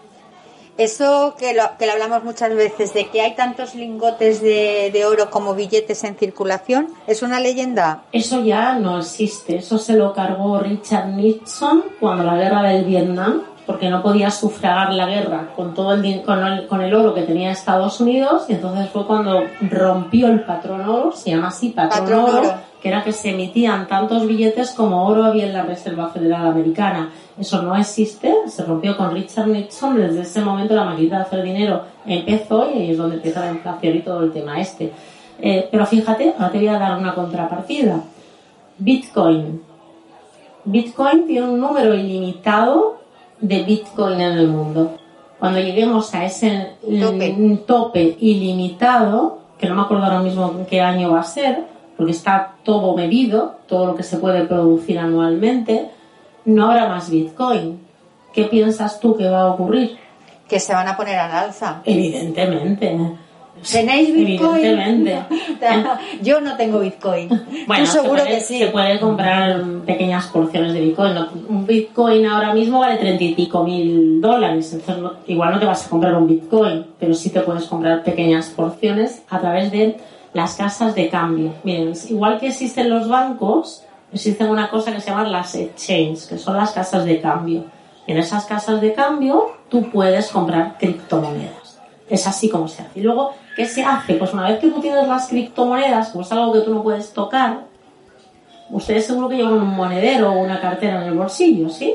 [0.77, 5.05] Eso que lo, que lo hablamos muchas veces, de que hay tantos lingotes de, de,
[5.05, 8.03] oro como billetes en circulación, ¿es una leyenda?
[8.11, 9.57] Eso ya no existe.
[9.57, 14.93] Eso se lo cargó Richard Nixon cuando la guerra del Vietnam porque no podía sufragar
[14.93, 18.55] la guerra con todo el, con el, con el oro que tenía Estados Unidos y
[18.55, 23.13] entonces fue cuando rompió el patrón oro, se llama así patrón, oro, que era que
[23.13, 27.11] se emitían tantos billetes como oro había en la Reserva Federal Americana.
[27.39, 31.43] Eso no existe, se rompió con Richard Nixon, desde ese momento la maquinita de hacer
[31.43, 34.93] dinero empezó y ahí es donde empieza la inflación y todo el tema este.
[35.41, 38.01] Eh, pero fíjate, ahora te voy a dar una contrapartida.
[38.79, 39.63] Bitcoin.
[40.65, 43.04] Bitcoin tiene un número ilimitado
[43.49, 44.97] de Bitcoin en el mundo.
[45.39, 46.77] Cuando lleguemos a ese
[47.67, 48.17] tope.
[48.19, 51.65] ilimitado, que no me acuerdo ahora mismo qué año va a ser,
[51.97, 55.91] porque está todo medido, todo lo que se puede producir anualmente,
[56.47, 57.81] no habrá más Bitcoin.
[58.33, 59.99] ¿Qué piensas tú que va a ocurrir?
[60.49, 61.83] Que se van a poner al alza.
[61.85, 62.99] Evidentemente.
[63.71, 64.65] ¿Tenéis Bitcoin?
[64.65, 65.23] Evidentemente.
[66.23, 67.29] Yo no tengo Bitcoin.
[67.67, 68.59] Bueno, seguro que sí.
[68.59, 71.17] Se puede comprar pequeñas porciones de Bitcoin.
[71.49, 74.73] Un Bitcoin ahora mismo vale treinta y pico mil dólares.
[74.73, 78.49] Entonces, igual no te vas a comprar un Bitcoin, pero sí te puedes comprar pequeñas
[78.51, 79.97] porciones a través de
[80.33, 81.53] las casas de cambio.
[81.63, 86.39] Miren, igual que existen los bancos, existen una cosa que se llama las exchanges, que
[86.39, 87.65] son las casas de cambio.
[88.07, 91.64] En esas casas de cambio tú puedes comprar criptomonedas.
[92.09, 93.01] Es así como se hace.
[93.01, 94.15] Y luego ¿Qué se hace?
[94.15, 97.13] Pues una vez que tú tienes las criptomonedas, como es algo que tú no puedes
[97.13, 97.67] tocar,
[98.71, 101.95] ustedes seguro que llevan un monedero o una cartera en el bolsillo, ¿sí?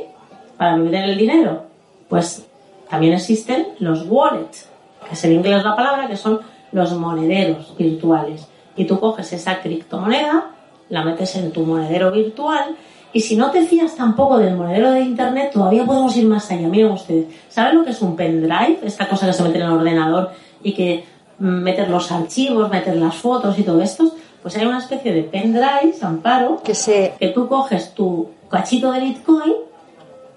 [0.58, 1.64] Para meter el dinero.
[2.08, 2.48] Pues
[2.90, 4.70] también existen los wallets,
[5.06, 6.40] que es en inglés la palabra, que son
[6.72, 8.48] los monederos virtuales.
[8.78, 10.52] Y tú coges esa criptomoneda,
[10.88, 12.76] la metes en tu monedero virtual
[13.12, 16.68] y si no te fías tampoco del monedero de internet, todavía podemos ir más allá.
[16.68, 18.80] Miren ustedes, ¿saben lo que es un pendrive?
[18.84, 20.32] Esta cosa que se mete en el ordenador
[20.62, 21.06] y que
[21.40, 25.96] meter los archivos, meter las fotos y todo esto, pues hay una especie de pendrive,
[26.02, 27.16] amparo, que, se...
[27.20, 29.54] que tú coges tu cachito de Bitcoin,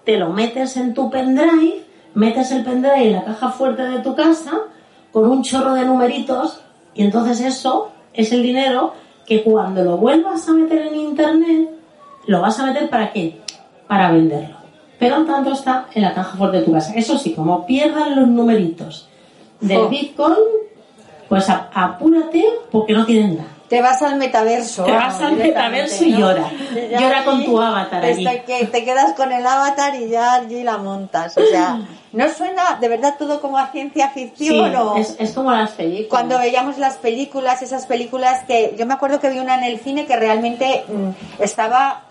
[0.04, 4.14] te lo metes en tu pendrive, metes el pendrive en la caja fuerte de tu
[4.14, 4.52] casa
[5.12, 6.60] con un chorro de numeritos
[6.94, 8.94] y entonces eso es el dinero
[9.26, 11.70] que cuando lo vuelvas a meter en internet,
[12.26, 13.40] lo vas a meter para qué?
[13.86, 14.56] Para venderlo.
[14.98, 16.92] Pero en tanto está en la caja fuerte de tu casa.
[16.94, 19.08] Eso sí, como pierdan los numeritos
[19.60, 19.88] del oh.
[19.88, 20.36] Bitcoin,
[21.28, 23.48] pues apúrate porque no tienen nada.
[23.72, 24.84] Te vas al metaverso.
[24.84, 26.44] Te vas al metaverso y llora.
[26.90, 28.24] llora con tu avatar allí.
[28.46, 31.38] Que te quedas con el avatar y ya allí la montas.
[31.38, 31.80] O sea,
[32.12, 34.72] ¿no suena de verdad todo como a ciencia ficción?
[35.02, 36.10] Sí, es, como las películas.
[36.10, 38.74] Cuando veíamos las películas, esas películas que...
[38.78, 42.02] Yo me acuerdo que vi una en el cine que realmente mm, estaba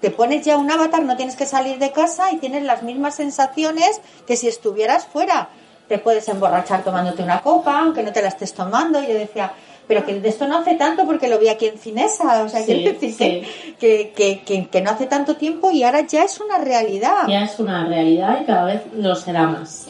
[0.00, 3.14] te pones ya un avatar, no tienes que salir de casa y tienes las mismas
[3.16, 5.48] sensaciones que si estuvieras fuera
[5.88, 9.02] te puedes emborrachar tomándote una copa, aunque no te la estés tomando.
[9.02, 9.52] Y yo decía,
[9.86, 12.60] pero que de esto no hace tanto porque lo vi aquí en Cinesa, o sea,
[12.60, 13.42] Sí, quiero decir sí.
[13.78, 17.26] que, que, que, que no hace tanto tiempo y ahora ya es una realidad.
[17.28, 19.86] Ya es una realidad y cada vez lo será más.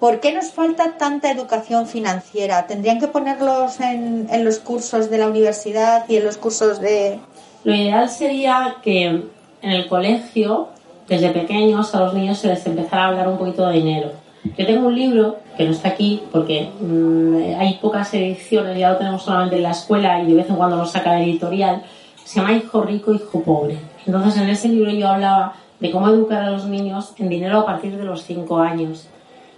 [0.00, 2.66] ¿Por qué nos falta tanta educación financiera?
[2.66, 7.18] ¿Tendrían que ponerlos en, en los cursos de la universidad y en los cursos de...
[7.64, 10.68] Lo ideal sería que en el colegio,
[11.08, 14.12] desde pequeños, a los niños se les empezara a hablar un poquito de dinero.
[14.56, 18.98] Yo tengo un libro que no está aquí porque mm, hay pocas ediciones, ya lo
[18.98, 21.82] tenemos solamente en la escuela y de vez en cuando lo saca la editorial.
[22.24, 23.78] Se llama Hijo Rico, Hijo Pobre.
[24.06, 27.66] Entonces en ese libro yo hablaba de cómo educar a los niños en dinero a
[27.66, 29.08] partir de los 5 años.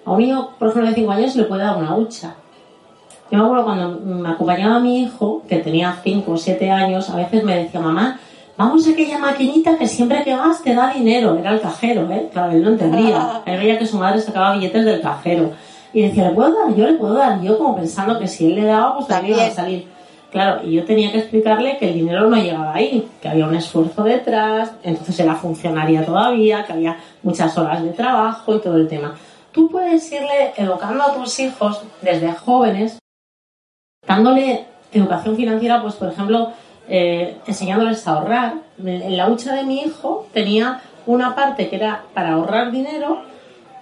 [0.04, 2.34] A un niño, por ejemplo, de 5 años le puede dar una hucha.
[3.30, 7.16] Yo me acuerdo cuando me acompañaba mi hijo, que tenía 5 o 7 años, a
[7.16, 8.18] veces me decía, mamá,
[8.56, 11.38] vamos a aquella maquinita que siempre que vas te da dinero.
[11.38, 12.28] Era el cajero, ¿eh?
[12.32, 13.42] Claro, él no entendía.
[13.46, 15.52] Él veía que su madre sacaba billetes del cajero.
[15.92, 16.74] Y decía, ¿le puedo dar?
[16.74, 17.40] Yo le puedo dar.
[17.40, 19.86] Yo como pensando que si él le daba, pues también iba a salir.
[20.30, 23.54] Claro, y yo tenía que explicarle que el dinero no llegaba ahí, que había un
[23.56, 28.86] esfuerzo detrás, entonces era funcionaria todavía, que había muchas horas de trabajo y todo el
[28.86, 29.16] tema.
[29.50, 32.99] Tú puedes irle educando a tus hijos desde jóvenes
[34.06, 36.52] dándole educación financiera, pues por ejemplo,
[36.88, 38.54] eh, enseñándoles a ahorrar.
[38.84, 43.22] En la hucha de mi hijo tenía una parte que era para ahorrar dinero,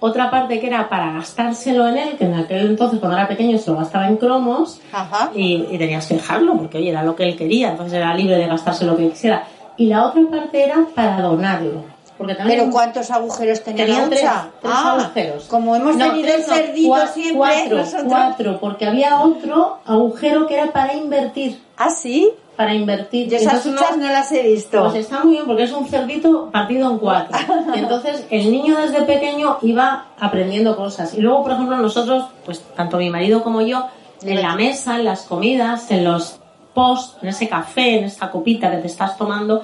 [0.01, 3.57] otra parte que era para gastárselo en él, que en aquel entonces cuando era pequeño
[3.57, 5.31] se lo gastaba en cromos Ajá.
[5.35, 8.37] y, y tenías que dejarlo porque oye era lo que él quería, entonces era libre
[8.37, 9.45] de gastarse lo que quisiera.
[9.77, 11.83] Y la otra parte era para donarlo.
[12.19, 14.47] Porque también Pero ¿cuántos agujeros tenía, Tenía la tres, hucha?
[14.61, 15.45] tres Ah, agujeros.
[15.45, 18.03] Como hemos No, tenido el cerdito siempre, Cuatro, nosotros...
[18.09, 21.59] cuatro, porque había otro agujero que era para invertir.
[21.77, 22.29] Ah, sí.
[22.57, 23.29] Para invertir.
[23.29, 24.83] Yo esas huchas no- no las he visto.
[24.83, 27.37] Pues está muy bien porque es un cerdito partido en cuatro.
[27.73, 31.13] Entonces el niño desde pequeño iba aprendiendo cosas.
[31.13, 33.87] Y luego, por ejemplo, nosotros, pues tanto mi marido como yo,
[34.23, 36.37] en la mesa, en las comidas, en los
[36.73, 39.63] posts, en ese café, en esta copita que te estás tomando,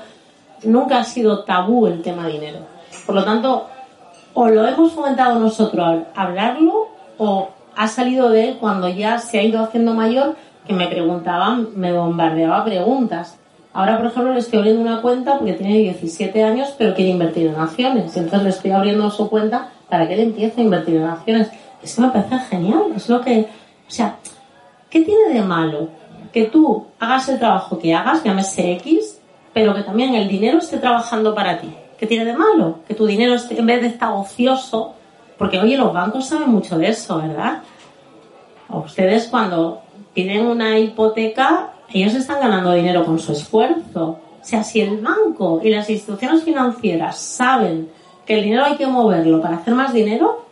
[0.66, 2.60] nunca ha sido tabú el tema dinero.
[3.06, 3.68] Por lo tanto,
[4.34, 6.88] o lo hemos fomentado nosotros al hablarlo
[7.18, 10.36] o ha salido de él cuando ya se ha ido haciendo mayor
[10.66, 13.38] que me preguntaban, me bombardeaba preguntas.
[13.74, 17.48] Ahora, por ejemplo, le estoy abriendo una cuenta porque tiene 17 años pero quiere invertir
[17.48, 18.16] en acciones.
[18.16, 21.50] Entonces le estoy abriendo su cuenta para que él empiece a invertir en acciones.
[21.84, 22.94] Eso me parece genial.
[22.96, 23.42] Es lo que...
[23.88, 24.16] O sea,
[24.90, 25.90] ¿qué tiene de malo?
[26.32, 29.15] Que tú hagas el trabajo que hagas, llámese X,
[29.56, 31.74] pero que también el dinero esté trabajando para ti.
[31.98, 32.80] ¿Qué tiene de malo?
[32.86, 34.96] Que tu dinero esté, en vez de estar ocioso,
[35.38, 37.62] porque oye, los bancos saben mucho de eso, ¿verdad?
[38.68, 39.80] Ustedes cuando
[40.14, 44.20] piden una hipoteca, ellos están ganando dinero con su esfuerzo.
[44.42, 47.88] O sea, si el banco y las instituciones financieras saben
[48.26, 50.48] que el dinero hay que moverlo para hacer más dinero,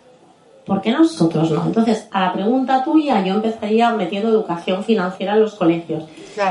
[0.66, 1.66] ¿por qué nosotros no?
[1.66, 6.06] Entonces, a la pregunta tuya, yo empezaría metiendo educación financiera en los colegios.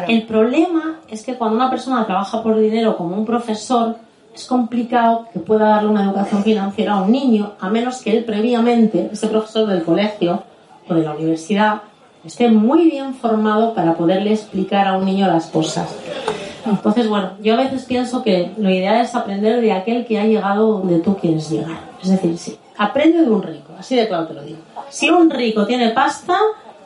[0.08, 3.96] El problema es que cuando una persona trabaja por dinero como un profesor,
[4.34, 8.24] es complicado que pueda darle una educación financiera a un niño, a menos que él
[8.24, 10.42] previamente, ese profesor del colegio
[10.88, 11.82] o de la universidad,
[12.24, 15.94] esté muy bien formado para poderle explicar a un niño las cosas.
[16.64, 20.24] Entonces, bueno, yo a veces pienso que lo ideal es aprender de aquel que ha
[20.24, 21.80] llegado donde tú quieres llegar.
[22.00, 24.60] Es decir, sí, aprende de un rico, así de claro te lo digo.
[24.88, 26.36] Si un rico tiene pasta,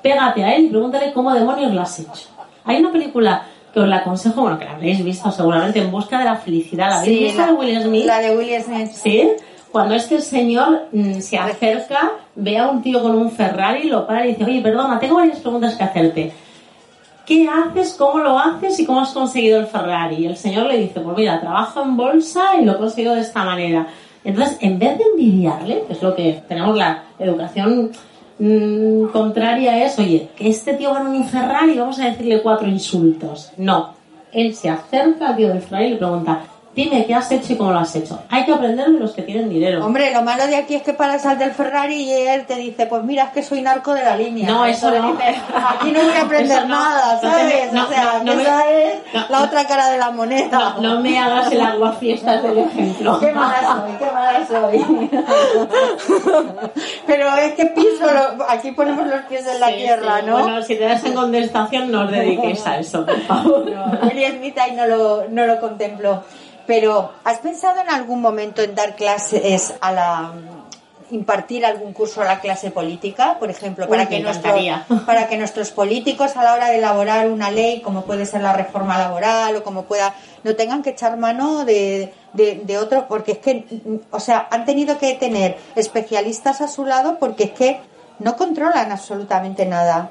[0.02, 2.35] pégate a él y pregúntale cómo demonios lo has hecho.
[2.66, 3.42] Hay una película
[3.72, 6.88] que os la aconsejo, bueno, que la habréis visto seguramente, En busca de la felicidad.
[6.90, 8.04] ¿La habéis Sí, visto la- de Will Smith?
[8.04, 8.88] La de Will Smith.
[8.92, 9.28] Sí,
[9.72, 14.24] cuando este señor mm, se acerca, ve a un tío con un Ferrari, lo para
[14.26, 16.32] y dice, oye, perdona, tengo varias preguntas que hacerte.
[17.26, 17.94] ¿Qué haces?
[17.98, 18.78] ¿Cómo lo haces?
[18.78, 20.16] ¿Y cómo has conseguido el Ferrari?
[20.16, 23.20] Y el señor le dice, pues mira, trabajo en bolsa y lo he conseguido de
[23.22, 23.88] esta manera.
[24.24, 27.90] Entonces, en vez de envidiarle, que es lo que tenemos la educación
[28.38, 32.68] mm, contraria es, oye, que este tío va en un Ferrari, vamos a decirle cuatro
[32.68, 33.52] insultos.
[33.56, 33.94] No,
[34.32, 36.40] él se acerca al tío del Ferrari y le pregunta,
[36.76, 38.22] dime qué has hecho y cómo lo has hecho.
[38.30, 39.84] Hay que aprender de los que tienen dinero.
[39.84, 42.86] Hombre, lo malo de aquí es que paras al del Ferrari y él te dice,
[42.86, 44.46] pues mira, es que soy narco de la línea.
[44.46, 45.12] No, eso no.
[45.12, 45.34] dice,
[45.70, 46.76] aquí no hay que aprender no.
[46.76, 47.72] nada, ¿sabes?
[47.72, 48.98] no, o sea, no, que me- esa es
[49.30, 50.76] la otra cara de la moneda.
[50.80, 53.18] No, me hagas el agua fiestas del ejemplo.
[53.20, 54.86] Qué mala soy, qué mala soy.
[57.06, 60.26] Pero es que piso, lo- aquí ponemos los pies en la Sí, tierra, sí.
[60.26, 60.38] ¿no?
[60.42, 63.64] Bueno, si te das en contestación, no os dediquéis a eso, por favor.
[63.70, 66.22] No, Will Smith ahí no lo, no lo contemplo.
[66.66, 70.32] Pero, ¿has pensado en algún momento en dar clases a la
[71.12, 74.50] impartir algún curso a la clase política, por ejemplo, para Uy, que nuestro-
[75.06, 78.52] para que nuestros políticos a la hora de elaborar una ley, como puede ser la
[78.52, 83.32] reforma laboral o como pueda, no tengan que echar mano de, de, de otros, porque
[83.32, 83.64] es que,
[84.10, 87.80] o sea, han tenido que tener especialistas a su lado porque es que
[88.18, 90.10] no controlan absolutamente nada.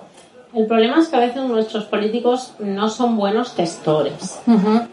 [0.55, 4.39] El problema es que a veces nuestros políticos no son buenos gestores.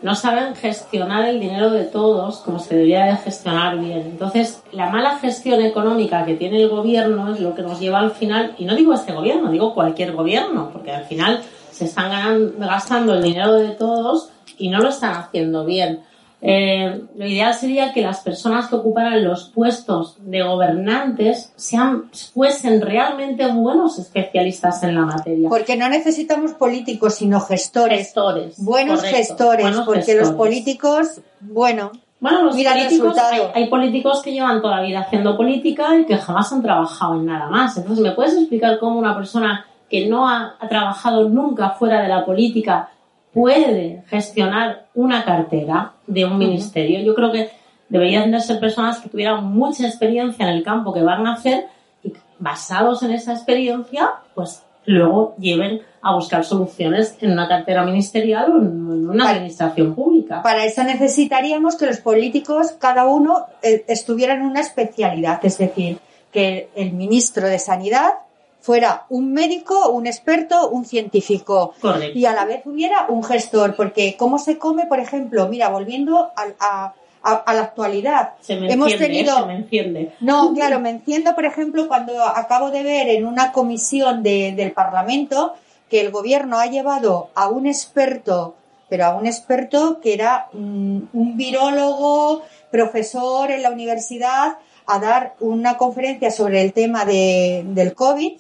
[0.03, 4.01] No saben gestionar el dinero de todos como se debería de gestionar bien.
[4.01, 8.11] Entonces, la mala gestión económica que tiene el gobierno es lo que nos lleva al
[8.11, 11.41] final, y no digo este gobierno, digo cualquier gobierno, porque al final
[11.71, 16.01] se están gastando el dinero de todos y no lo están haciendo bien.
[16.45, 22.81] Eh, lo ideal sería que las personas que ocuparan los puestos de gobernantes sean, fuesen
[22.81, 25.49] realmente buenos especialistas en la materia.
[25.49, 28.07] Porque no necesitamos políticos, sino gestores.
[28.07, 28.57] Gestores.
[28.59, 33.17] Buenos gestores, porque los políticos, bueno, bueno, los políticos,
[33.53, 37.27] hay, políticos que llevan toda la vida haciendo política y que jamás han trabajado en
[37.27, 37.77] nada más.
[37.77, 42.25] Entonces, ¿me puedes explicar cómo una persona que no ha trabajado nunca fuera de la
[42.25, 42.92] política
[43.33, 47.01] puede gestionar una cartera de un ministerio.
[47.01, 47.51] Yo creo que
[47.89, 51.67] deberían de ser personas que tuvieran mucha experiencia en el campo que van a hacer
[52.03, 58.53] y basados en esa experiencia, pues luego lleven a buscar soluciones en una cartera ministerial
[58.53, 60.43] o en una administración pública.
[60.43, 65.99] Para eso necesitaríamos que los políticos, cada uno, eh, estuvieran en una especialidad, es decir,
[66.33, 68.15] que el ministro de Sanidad
[68.63, 71.75] fuera un médico, un experto, un científico.
[72.15, 75.49] Y a la vez hubiera un gestor, porque ¿cómo se come, por ejemplo?
[75.49, 78.35] Mira, volviendo a, a, la actualidad.
[78.41, 79.37] Se me Hemos tenido...
[79.37, 80.15] se me enciende.
[80.21, 85.55] No, claro, me enciendo, por ejemplo, cuando acabo de ver en una comisión del Parlamento
[85.91, 88.55] que el gobierno ha llevado a un experto,
[88.89, 94.57] pero a un experto que era mm, un virólogo, profesor en la universidad,
[94.87, 98.33] a dar una conferencia sobre el tema de, del COVID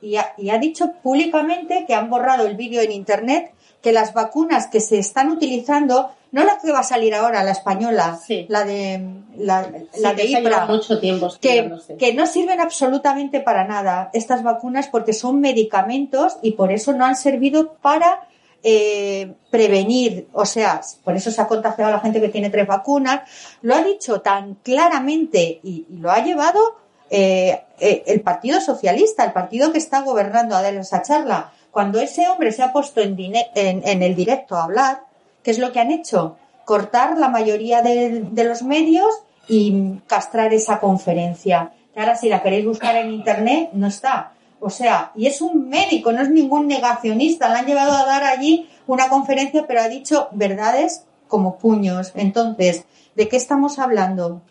[0.00, 4.80] y, ha, dicho públicamente que han borrado el vídeo en Internet, que las vacunas que
[4.80, 8.18] se están utilizando, no la que va a salir ahora, la española,
[8.48, 9.00] la de
[9.36, 15.12] la, de IPRA, mucho tiempo que, que no sirven absolutamente para nada estas vacunas porque
[15.12, 18.27] son medicamentos y por eso no han servido para
[18.62, 22.66] eh, prevenir, o sea, por eso se ha contagiado a la gente que tiene tres
[22.66, 23.20] vacunas,
[23.62, 26.60] lo ha dicho tan claramente y, lo ha llevado
[27.08, 31.52] eh, eh, el Partido Socialista, el partido que está gobernando a esa charla.
[31.70, 35.02] Cuando ese hombre se ha puesto en, en, el directo a hablar,
[35.42, 36.36] ¿qué es lo que han hecho?
[36.64, 41.72] Cortar la mayoría de, de los medios y castrar esa conferencia.
[41.94, 44.32] Ahora, si la queréis buscar en internet, no está.
[44.60, 47.48] O sea, y es un médico, no es ningún negacionista.
[47.48, 52.12] Le han llevado a dar allí una conferencia, pero ha dicho verdades como puños.
[52.14, 52.84] Entonces,
[53.14, 54.42] ¿de qué estamos hablando?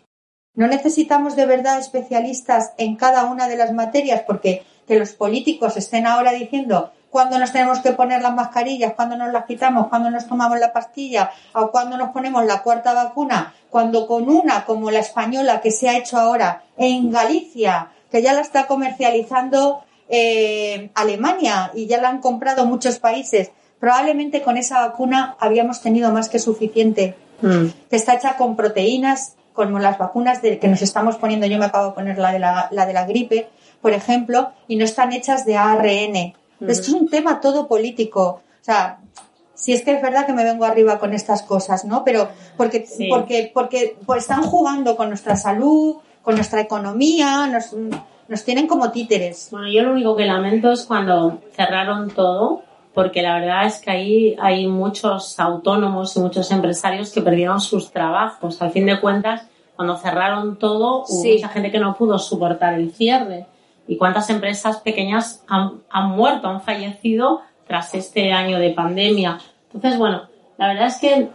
[0.54, 5.76] No necesitamos de verdad especialistas en cada una de las materias, porque que los políticos
[5.76, 10.10] estén ahora diciendo cuándo nos tenemos que poner las mascarillas, cuándo nos las quitamos, cuándo
[10.10, 14.90] nos tomamos la pastilla o cuándo nos ponemos la cuarta vacuna, cuando con una como
[14.90, 20.90] la española que se ha hecho ahora en Galicia, que ya la está comercializando eh,
[20.94, 23.50] Alemania y ya la han comprado muchos países.
[23.78, 27.14] Probablemente con esa vacuna habíamos tenido más que suficiente.
[27.40, 27.66] Mm.
[27.90, 31.46] está hecha con proteínas, como las vacunas de, que nos estamos poniendo.
[31.46, 33.48] Yo me acabo de poner la de la, de la gripe,
[33.80, 36.34] por ejemplo, y no están hechas de ARN.
[36.60, 36.68] Mm.
[36.70, 38.42] Esto es un tema todo político.
[38.60, 38.98] O sea,
[39.54, 42.04] si es que es verdad que me vengo arriba con estas cosas, ¿no?
[42.04, 47.74] Pero porque, porque, porque pues están jugando con nuestra salud, con nuestra economía, nos,
[48.28, 49.48] nos tienen como títeres.
[49.50, 52.62] Bueno, yo lo único que lamento es cuando cerraron todo,
[52.94, 57.90] porque la verdad es que ahí hay muchos autónomos y muchos empresarios que perdieron sus
[57.90, 58.60] trabajos.
[58.60, 62.92] Al fin de cuentas, cuando cerraron todo, hubo mucha gente que no pudo soportar el
[62.92, 63.46] cierre.
[63.86, 69.38] ¿Y cuántas empresas pequeñas han, han muerto, han fallecido tras este año de pandemia?
[69.72, 70.22] Entonces, bueno,
[70.58, 71.30] la verdad es que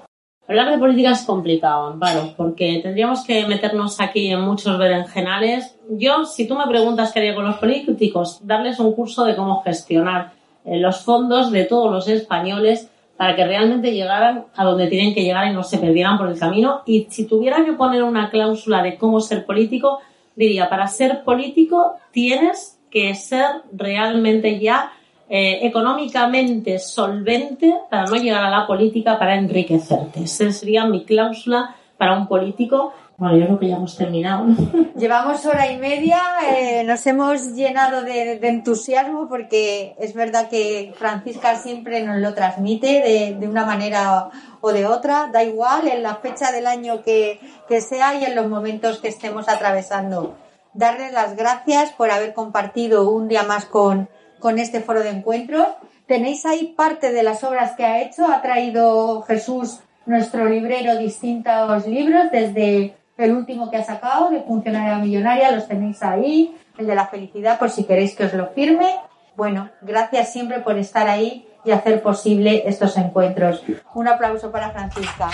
[0.46, 5.78] Hablar de política es complicado, Amparo, porque tendríamos que meternos aquí en muchos berenjenales.
[5.90, 9.62] Yo, si tú me preguntas qué haría con los políticos, darles un curso de cómo
[9.64, 10.34] gestionar
[10.66, 15.24] eh, los fondos de todos los españoles para que realmente llegaran a donde tienen que
[15.24, 16.82] llegar y no se perdieran por el camino.
[16.86, 20.00] Y si tuviera que poner una cláusula de cómo ser político,
[20.36, 24.92] diría, para ser político tienes que ser realmente ya
[25.30, 30.24] eh, económicamente solvente para no llegar a la política para enriquecerte.
[30.24, 32.94] Esa sería mi cláusula para un político.
[33.16, 34.48] Bueno, yo creo que ya hemos terminado.
[34.98, 36.20] Llevamos hora y media,
[36.56, 43.36] eh, nos hemos llenado de, entusiasmo porque es verdad que Francisca siempre nos lo transmite
[43.40, 47.82] de, una manera o de otra, da igual en la fecha del año que, que
[47.82, 50.36] sea y en los momentos que estemos atravesando.
[50.74, 54.10] Darles las gracias por haber compartido un día más con,
[54.44, 55.66] con este foro de encuentros.
[56.06, 58.28] Tenéis ahí parte de las obras que ha hecho.
[58.28, 64.98] Ha traído Jesús, nuestro librero, distintos libros, desde el último que ha sacado, de Funcionaria
[64.98, 66.56] Millonaria, los tenéis ahí.
[66.78, 68.98] El de la felicidad, por si queréis que os lo firme.
[69.38, 73.64] bueno, gracias siempre por estar ahí y hacer posible estos encuentros.
[73.94, 75.30] Un aplauso para Francisca.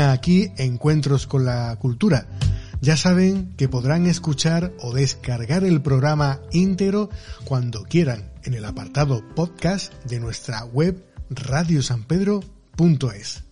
[0.00, 2.26] Aquí Encuentros con la Cultura.
[2.80, 7.10] Ya saben que podrán escuchar o descargar el programa íntegro
[7.44, 13.51] cuando quieran en el apartado podcast de nuestra web radiosanpedro.es.